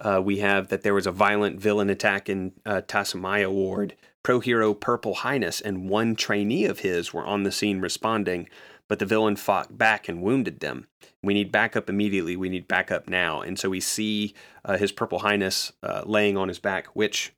[0.00, 3.94] uh, we have that there was a violent villain attack in uh, Tasamaya Ward.
[4.24, 8.48] Pro hero Purple Highness and one trainee of his were on the scene responding,
[8.88, 10.86] but the villain fought back and wounded them.
[11.22, 12.36] We need backup immediately.
[12.36, 13.40] We need backup now.
[13.40, 14.34] And so we see
[14.64, 17.32] uh, his Purple Highness uh, laying on his back, which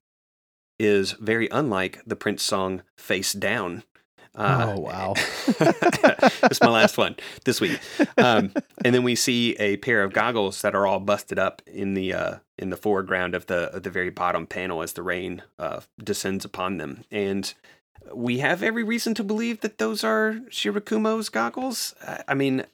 [0.79, 3.83] is very unlike the Prince song Face Down.
[4.35, 5.15] Uh, oh wow.
[5.59, 7.81] That's my last one this week.
[8.17, 8.53] Um,
[8.85, 12.13] and then we see a pair of goggles that are all busted up in the
[12.13, 15.81] uh, in the foreground of the of the very bottom panel as the rain uh,
[16.03, 17.05] descends upon them.
[17.11, 17.53] And
[18.15, 21.95] we have every reason to believe that those are Shirakumo's goggles.
[22.27, 22.65] I- mean,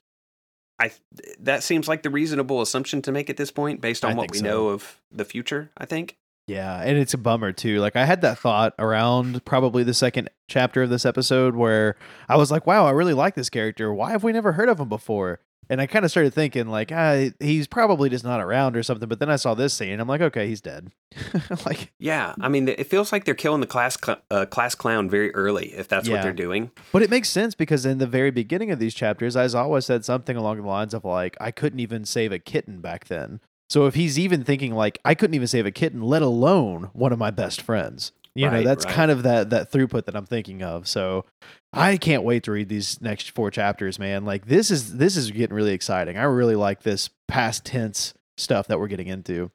[0.78, 0.90] I
[1.38, 4.30] that seems like the reasonable assumption to make at this point, based on I what
[4.30, 4.44] we so.
[4.44, 5.70] know of the future.
[5.78, 6.16] I think.
[6.46, 7.80] Yeah, and it's a bummer too.
[7.80, 11.96] Like I had that thought around probably the second chapter of this episode where
[12.28, 13.94] I was like, "Wow, I really like this character.
[13.94, 16.90] Why have we never heard of him before?" And I kind of started thinking like,
[16.92, 19.08] ah, he's probably just not around or something.
[19.08, 20.90] But then I saw this scene, and I'm like, okay, he's dead.
[21.66, 25.08] like, Yeah, I mean, it feels like they're killing the class cl- uh, class clown
[25.08, 26.70] very early, if that's what they're doing.
[26.92, 30.36] but it makes sense because in the very beginning of these chapters, Aizawa said something
[30.36, 33.40] along the lines of like, I couldn't even save a kitten back then.
[33.70, 37.12] So if he's even thinking like, I couldn't even save a kitten, let alone one
[37.12, 38.12] of my best friends.
[38.35, 38.95] You know, that's right.
[38.95, 40.89] kind of that that throughput that I'm thinking of.
[40.89, 41.24] So
[41.72, 44.24] I can't wait to read these next four chapters, man.
[44.24, 46.18] Like this is this is getting really exciting.
[46.18, 49.53] I really like this past tense stuff that we're getting into.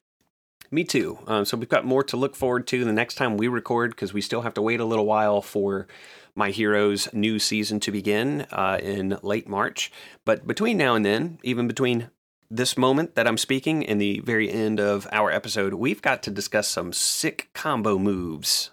[0.72, 1.18] Me too.
[1.28, 4.14] Um, so we've got more to look forward to the next time we record because
[4.14, 5.88] we still have to wait a little while for
[6.36, 9.92] My Hero's new season to begin uh, in late March.
[10.26, 12.12] But between now and then, even between
[12.50, 16.32] this moment that I'm speaking in the very end of our episode, we've got to
[16.32, 18.72] discuss some sick combo moves.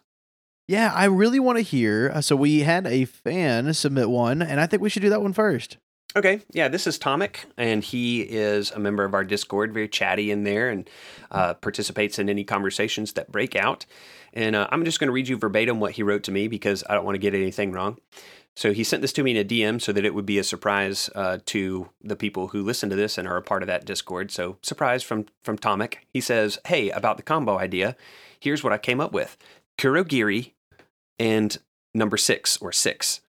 [0.68, 2.10] Yeah, I really want to hear.
[2.12, 5.22] uh, So we had a fan submit one, and I think we should do that
[5.22, 5.76] one first.
[6.16, 10.30] Okay, yeah, this is Tomic, and he is a member of our Discord, very chatty
[10.30, 10.88] in there, and
[11.30, 13.84] uh, participates in any conversations that break out.
[14.32, 16.82] And uh, I'm just going to read you verbatim what he wrote to me because
[16.88, 17.98] I don't want to get anything wrong.
[18.56, 20.44] So he sent this to me in a DM so that it would be a
[20.44, 23.84] surprise uh, to the people who listen to this and are a part of that
[23.84, 24.30] Discord.
[24.30, 25.96] So surprise from from Tomic.
[26.12, 27.96] He says, "Hey, about the combo idea,
[28.40, 29.36] here's what I came up with:
[29.78, 30.52] Kurogiri
[31.18, 31.58] and
[31.94, 33.20] number six or six.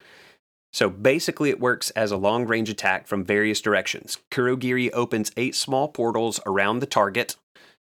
[0.71, 4.17] So basically, it works as a long range attack from various directions.
[4.31, 7.35] Kurogiri opens eight small portals around the target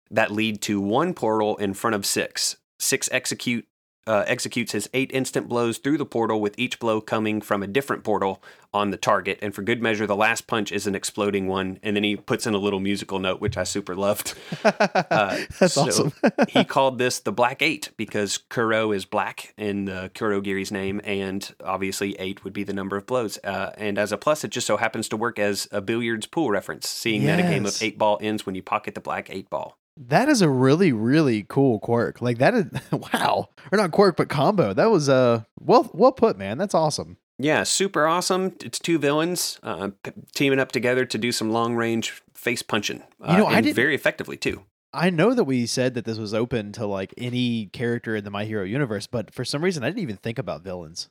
[0.09, 2.57] that lead to one portal in front of six.
[2.79, 3.67] Six execute
[4.07, 7.67] uh, executes his eight instant blows through the portal, with each blow coming from a
[7.67, 8.41] different portal
[8.73, 9.39] on the target.
[9.41, 11.79] And for good measure, the last punch is an exploding one.
[11.83, 14.33] And then he puts in a little musical note, which I super loved.
[15.07, 16.13] Uh, That's so awesome.
[16.49, 21.53] he called this the Black Eight because Kuro is black in uh, Kurogiri's name, and
[21.63, 23.37] obviously eight would be the number of blows.
[23.43, 26.51] Uh, and as a plus, it just so happens to work as a billiards pool
[26.51, 29.49] reference, seeing that a game of eight ball ends when you pocket the black eight
[29.49, 29.76] ball.
[29.99, 32.21] That is a really, really cool quirk.
[32.21, 33.49] Like that is wow.
[33.71, 34.73] Or not quirk, but combo.
[34.73, 36.57] That was uh well well put, man.
[36.57, 37.17] That's awesome.
[37.39, 38.55] Yeah, super awesome.
[38.63, 43.03] It's two villains uh, p- teaming up together to do some long range face punching.
[43.21, 44.63] Uh, You know, I and didn't- very effectively too.
[44.93, 48.31] I know that we said that this was open to like any character in the
[48.31, 51.09] My Hero universe, but for some reason I didn't even think about villains.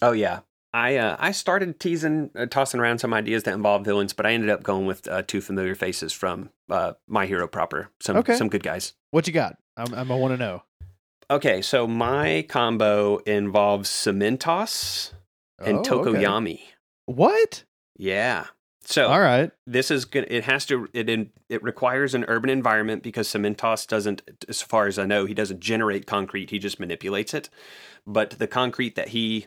[0.00, 0.40] Oh yeah,
[0.72, 4.32] I uh, I started teasing, uh, tossing around some ideas that involve villains, but I
[4.32, 7.90] ended up going with uh, two familiar faces from uh, My Hero proper.
[8.00, 8.36] Some Okay.
[8.36, 8.92] some good guys.
[9.10, 9.56] What you got?
[9.76, 10.62] I'm, I'm I want to know.
[11.30, 15.12] Okay, so my combo involves Cementoss
[15.58, 16.10] and Oh, okay.
[16.18, 16.60] Tokoyami.
[17.06, 17.64] What?
[17.96, 18.46] Yeah.
[18.84, 19.50] So All right.
[19.66, 20.26] this is good.
[20.30, 20.88] It has to.
[20.94, 25.26] It in, it requires an urban environment because Cementoss doesn't, as far as I know,
[25.26, 26.48] he doesn't generate concrete.
[26.50, 27.50] He just manipulates it.
[28.06, 29.46] But the concrete that he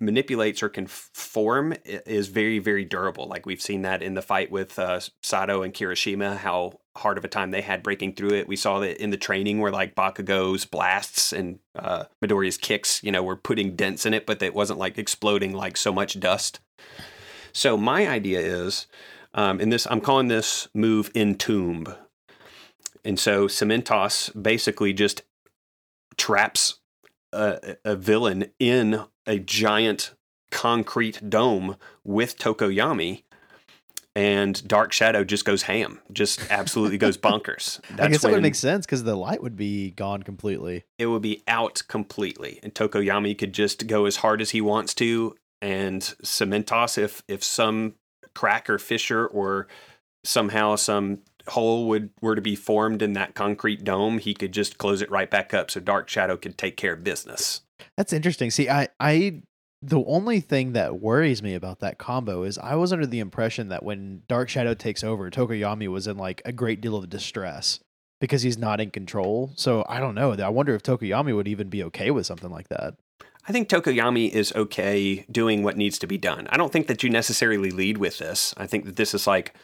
[0.00, 3.26] manipulates or can form is very, very durable.
[3.26, 7.24] Like we've seen that in the fight with uh, Sato and Kirishima, how hard of
[7.24, 8.48] a time they had breaking through it.
[8.48, 13.12] We saw that in the training where like Bakugo's blasts and uh, Midoriya's kicks, you
[13.12, 16.60] know, were putting dents in it, but it wasn't like exploding like so much dust.
[17.52, 18.86] So my idea is,
[19.34, 21.94] um, in this, I'm calling this move Entomb.
[23.04, 25.22] And so Cementoss basically just
[26.16, 26.80] traps
[27.32, 30.12] a, a villain in a giant
[30.50, 33.22] concrete dome with Tokoyami,
[34.16, 37.80] and Dark Shadow just goes ham, just absolutely goes bonkers.
[37.96, 40.84] I guess that would make sense because the light would be gone completely.
[40.98, 44.94] it would be out completely, and Tokoyami could just go as hard as he wants
[44.94, 47.94] to, and Cementoss, if if some
[48.34, 49.68] crack or fissure or
[50.24, 54.76] somehow some hole would were to be formed in that concrete dome, he could just
[54.76, 57.60] close it right back up, so Dark Shadow could take care of business.
[57.96, 58.50] That's interesting.
[58.50, 59.42] See, I, I,
[59.82, 63.68] the only thing that worries me about that combo is I was under the impression
[63.68, 67.80] that when Dark Shadow takes over, Tokoyami was in like a great deal of distress
[68.20, 69.52] because he's not in control.
[69.56, 70.32] So I don't know.
[70.32, 72.94] I wonder if Tokoyami would even be okay with something like that.
[73.48, 76.46] I think Tokoyami is okay doing what needs to be done.
[76.50, 78.54] I don't think that you necessarily lead with this.
[78.58, 79.54] I think that this is like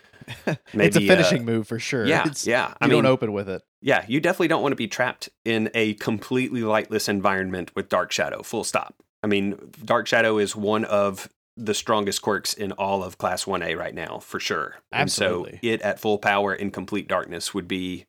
[0.47, 2.07] maybe it's a uh, finishing move for sure.
[2.07, 2.69] yeah, It's, yeah.
[2.69, 3.62] You I mean, don't open with it.
[3.83, 8.12] yeah, you definitely don't want to be trapped in a completely lightless environment with Dark
[8.12, 8.43] Shadow.
[8.43, 8.95] Full stop.
[9.23, 13.77] I mean, Dark Shadow is one of the strongest quirks in all of Class 1A
[13.79, 14.77] right now, for sure.
[14.93, 15.53] Absolutely.
[15.53, 18.05] And so it at full power in complete darkness would be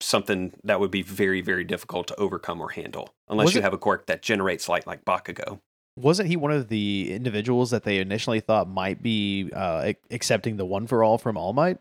[0.00, 3.64] something that would be very, very difficult to overcome or handle, unless Was you it-
[3.64, 5.60] have a quirk that generates light like Bakugo.
[5.96, 10.64] Wasn't he one of the individuals that they initially thought might be uh, accepting the
[10.64, 11.78] one for all from All Might?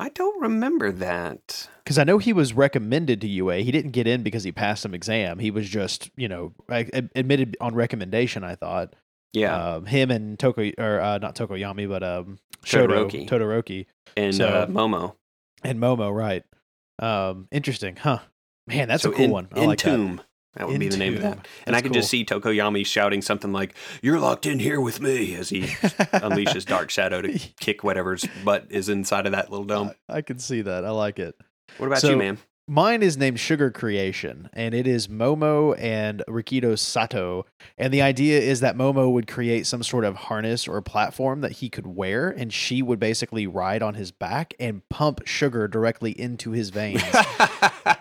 [0.00, 1.68] I don't remember that.
[1.82, 3.58] because I know he was recommended to UA.
[3.58, 5.40] He didn't get in because he passed some exam.
[5.40, 8.44] He was just, you know, admitted on recommendation.
[8.44, 8.94] I thought.
[9.34, 9.74] Yeah.
[9.74, 13.28] Um, him and Toko or uh, not Tokoyami, but um, Shoto, Todoroki.
[13.28, 15.16] Todoroki, and so- uh, Momo.
[15.64, 16.14] and Momo.
[16.14, 16.44] Right.
[17.00, 18.20] Um, interesting, huh?
[18.68, 19.48] Man, that's So a cool in, one.
[19.52, 20.20] I like that.
[20.58, 21.46] That would be the name of that.
[21.66, 25.36] And I could just see Tokoyami shouting something like, You're locked in here with me
[25.36, 29.92] as he unleashes Dark Shadow to kick whatever's butt is inside of that little dome.
[30.08, 30.84] I, I can see that.
[30.84, 31.36] I like it.
[31.78, 32.38] What about so- you, man?
[32.70, 37.46] Mine is named Sugar Creation, and it is Momo and Rikido Sato.
[37.78, 41.52] And the idea is that Momo would create some sort of harness or platform that
[41.52, 46.10] he could wear, and she would basically ride on his back and pump sugar directly
[46.10, 47.02] into his veins.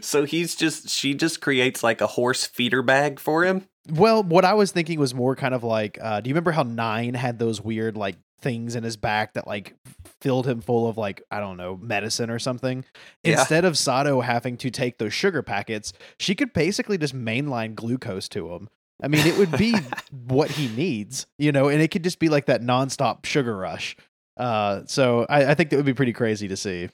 [0.00, 3.66] so he's just, she just creates like a horse feeder bag for him.
[3.90, 6.62] well, what I was thinking was more kind of like, uh, do you remember how
[6.62, 9.74] Nine had those weird like things in his back that like
[10.20, 12.84] filled him full of like I don't know medicine or something?
[13.22, 13.38] Yeah.
[13.40, 18.28] Instead of Sato having to take those sugar packets, she could basically just mainline glucose
[18.30, 18.68] to him.
[19.02, 19.74] I mean, it would be
[20.26, 23.96] what he needs, you know, and it could just be like that nonstop sugar rush.
[24.36, 26.88] Uh, so I, I think that would be pretty crazy to see.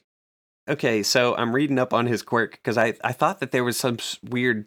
[0.67, 3.77] Okay, so I'm reading up on his quirk because I, I thought that there was
[3.77, 4.65] some weird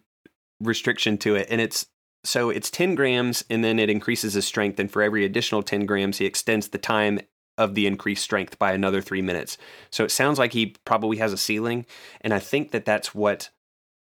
[0.60, 1.86] restriction to it, and it's
[2.24, 5.86] so it's 10 grams and then it increases his strength, and for every additional 10
[5.86, 7.20] grams, he extends the time
[7.56, 9.56] of the increased strength by another three minutes.
[9.90, 11.86] So it sounds like he probably has a ceiling,
[12.20, 13.50] and I think that that's what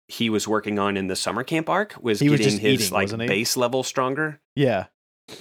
[0.06, 2.94] he was working on in the summer camp arc was He getting just his eating,
[2.94, 4.40] like base level stronger.
[4.54, 4.86] Yeah.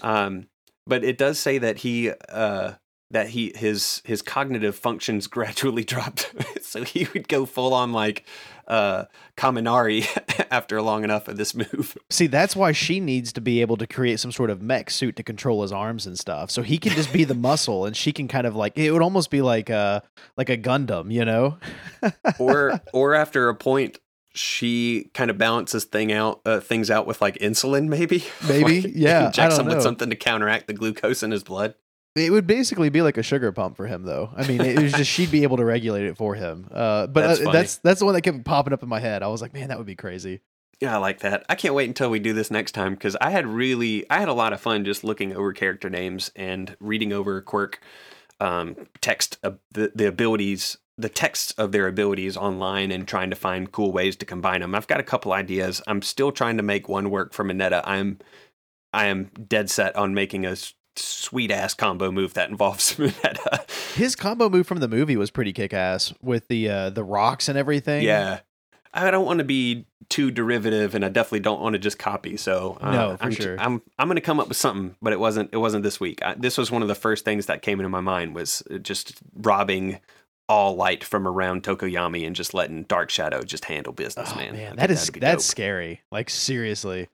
[0.01, 0.47] Um,
[0.85, 2.73] but it does say that he uh,
[3.11, 8.25] that he his his cognitive functions gradually dropped, so he would go full on like
[8.67, 9.05] uh,
[9.35, 10.05] Kaminari
[10.51, 11.97] after long enough of this move.
[12.09, 15.15] See, that's why she needs to be able to create some sort of mech suit
[15.15, 16.51] to control his arms and stuff.
[16.51, 19.01] So he can just be the muscle and she can kind of like it would
[19.01, 20.03] almost be like a
[20.37, 21.57] like a Gundam, you know?
[22.37, 23.99] or or after a point
[24.35, 28.91] she kind of balances thing out uh, things out with like insulin maybe Maybe, Like,
[28.95, 31.73] yeah, injects him with something to counteract the glucose in his blood
[32.15, 34.31] It would basically be like a sugar pump for him, though.
[34.35, 36.67] I mean, it was just she'd be able to regulate it for him.
[36.71, 39.23] Uh, but That's uh, that's that's the one that kept popping up in my head.
[39.23, 40.41] I was like, man, that would be crazy.
[40.81, 43.29] yeah i like that i can't wait until we do this next time because i
[43.29, 47.11] had really i had a lot of fun just looking over character names and reading
[47.13, 47.81] over quirk
[48.39, 53.35] um, text uh, the, the abilities the texts of their abilities online and trying to
[53.35, 56.63] find cool ways to combine them i've got a couple ideas i'm still trying to
[56.63, 58.17] make one work for minetta i'm
[58.93, 60.55] i am dead set on making a
[60.95, 63.65] sweet ass combo move that involves minetta
[63.95, 67.47] His combo move from the movie was pretty kick ass with the uh, the rocks
[67.47, 68.03] and everything.
[68.03, 68.39] yeah
[68.93, 72.35] i don't want to be too derivative and i definitely don't want to just copy
[72.35, 73.55] so uh, No, for I'm, sure.
[73.59, 76.23] i'm i'm going to come up with something but it wasn't it wasn't this week
[76.23, 78.79] I, this was one of the first things that came into my mind was uh,
[78.79, 79.99] just robbing
[80.49, 84.53] all light from around tokoyami and just letting dark shadow just handle business Oh, man,
[84.53, 85.51] man, that is that's dope.
[85.51, 86.01] scary.
[86.11, 87.07] Like seriously.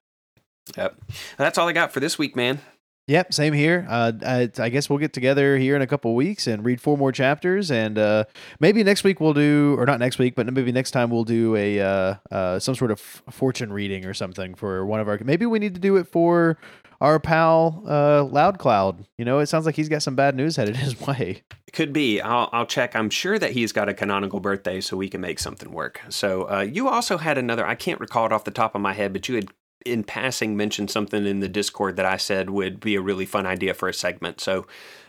[0.78, 0.96] Yep.
[1.38, 2.60] That's all I got for this week, man.
[3.08, 3.86] Yep, same here.
[3.88, 6.98] Uh, I, I guess we'll get together here in a couple weeks and read four
[6.98, 8.24] more chapters, and uh,
[8.60, 11.56] maybe next week we'll do, or not next week, but maybe next time we'll do
[11.56, 15.20] a uh, uh, some sort of fortune reading or something for one of our.
[15.24, 16.58] Maybe we need to do it for
[17.00, 19.06] our pal uh, Loud Cloud.
[19.20, 21.44] You know, it sounds like he's got some bad news headed his way.
[21.74, 22.22] Could be.
[22.22, 22.96] I'll, I'll check.
[22.96, 26.02] I'm sure that he's got a canonical birthday, so we can make something work.
[26.10, 27.68] So uh, you also had another.
[27.68, 29.50] I can't recall it off the top of my head, but you had,
[29.86, 33.46] in passing, mentioned something in the Discord that I said would be a really fun
[33.46, 34.42] idea for a segment.
[34.42, 34.66] So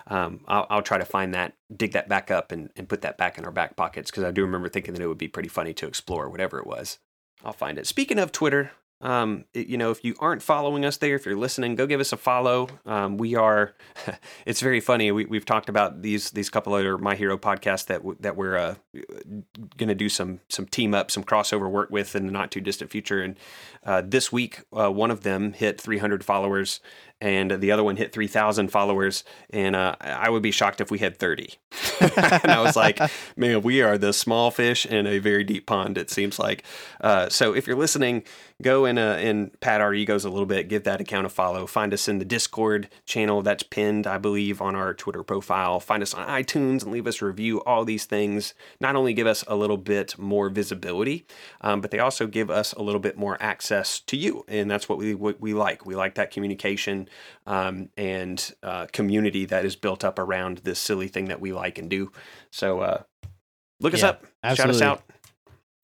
[0.07, 3.19] um, I'll, I'll try to find that, dig that back up, and, and put that
[3.19, 5.49] back in our back pockets because I do remember thinking that it would be pretty
[5.49, 6.99] funny to explore, whatever it was.
[7.45, 7.87] I'll find it.
[7.87, 8.73] Speaking of Twitter,
[9.03, 12.13] um, you know, if you aren't following us there, if you're listening, go give us
[12.13, 12.69] a follow.
[12.87, 13.75] Um, we are.
[14.47, 15.13] it's very funny.
[15.13, 18.57] We, we've talked about these these couple other My Hero podcasts that w- that we're
[18.57, 18.75] uh,
[19.77, 22.63] going to do some some team up, some crossover work with in the not too
[22.63, 23.23] distant future.
[23.23, 23.39] And
[23.85, 26.81] uh, this week, uh, one of them hit 300 followers,
[27.21, 29.25] and the other one hit 3,000 followers.
[29.51, 31.55] And uh, I would be shocked if we had 30.
[32.01, 33.01] and I was like,
[33.37, 35.97] man, we are the small fish in a very deep pond.
[35.97, 36.63] It seems like.
[37.01, 38.25] Uh, so if you're listening,
[38.63, 40.69] go and uh, and pat our egos a little bit.
[40.69, 41.67] Give that account a follow.
[41.67, 45.81] Find us in the Discord channel that's pinned, I believe, on our Twitter profile.
[45.81, 47.63] Find us on iTunes and leave us a review.
[47.65, 51.27] All these things not only give us a little bit more visibility,
[51.61, 54.89] um, but they also give us a little bit more access to you, and that's
[54.89, 55.87] what we what we like.
[55.87, 57.06] We like that communication
[57.47, 61.79] um, and uh, community that is built up around this silly thing that we like
[61.79, 62.11] and do.
[62.51, 63.03] So uh,
[63.81, 65.03] look us Yeah, up, shout us out,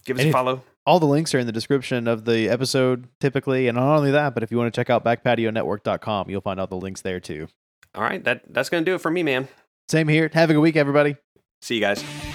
[0.05, 0.63] give us And a follow.
[0.85, 4.35] All the links are in the description of the episode typically, and not only that,
[4.35, 7.47] but if you want to check out backpationetwork.com, you'll find all the links there too.
[7.95, 9.49] All right, that that's gonna do it for me, man.
[9.89, 10.31] Same here.
[10.33, 11.17] Have a good week, everybody.
[11.61, 12.32] See you guys.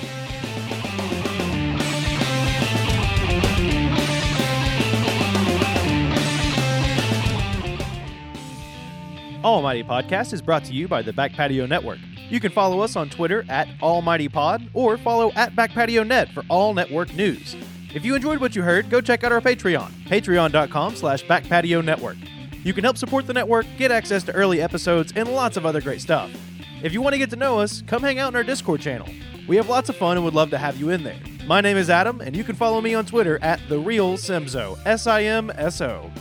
[9.43, 11.99] Almighty Podcast is brought to you by the Back Patio Network.
[12.29, 16.29] You can follow us on Twitter at Almighty Pod or follow at Back Patio Net
[16.29, 17.55] for all network news.
[17.93, 22.17] If you enjoyed what you heard, go check out our Patreon, patreon.com slash backpatio network.
[22.63, 25.81] You can help support the network, get access to early episodes, and lots of other
[25.81, 26.29] great stuff.
[26.83, 29.07] If you want to get to know us, come hang out in our Discord channel.
[29.47, 31.19] We have lots of fun and would love to have you in there.
[31.45, 34.77] My name is Adam, and you can follow me on Twitter at The Real Simso,
[34.85, 36.11] S I M S O.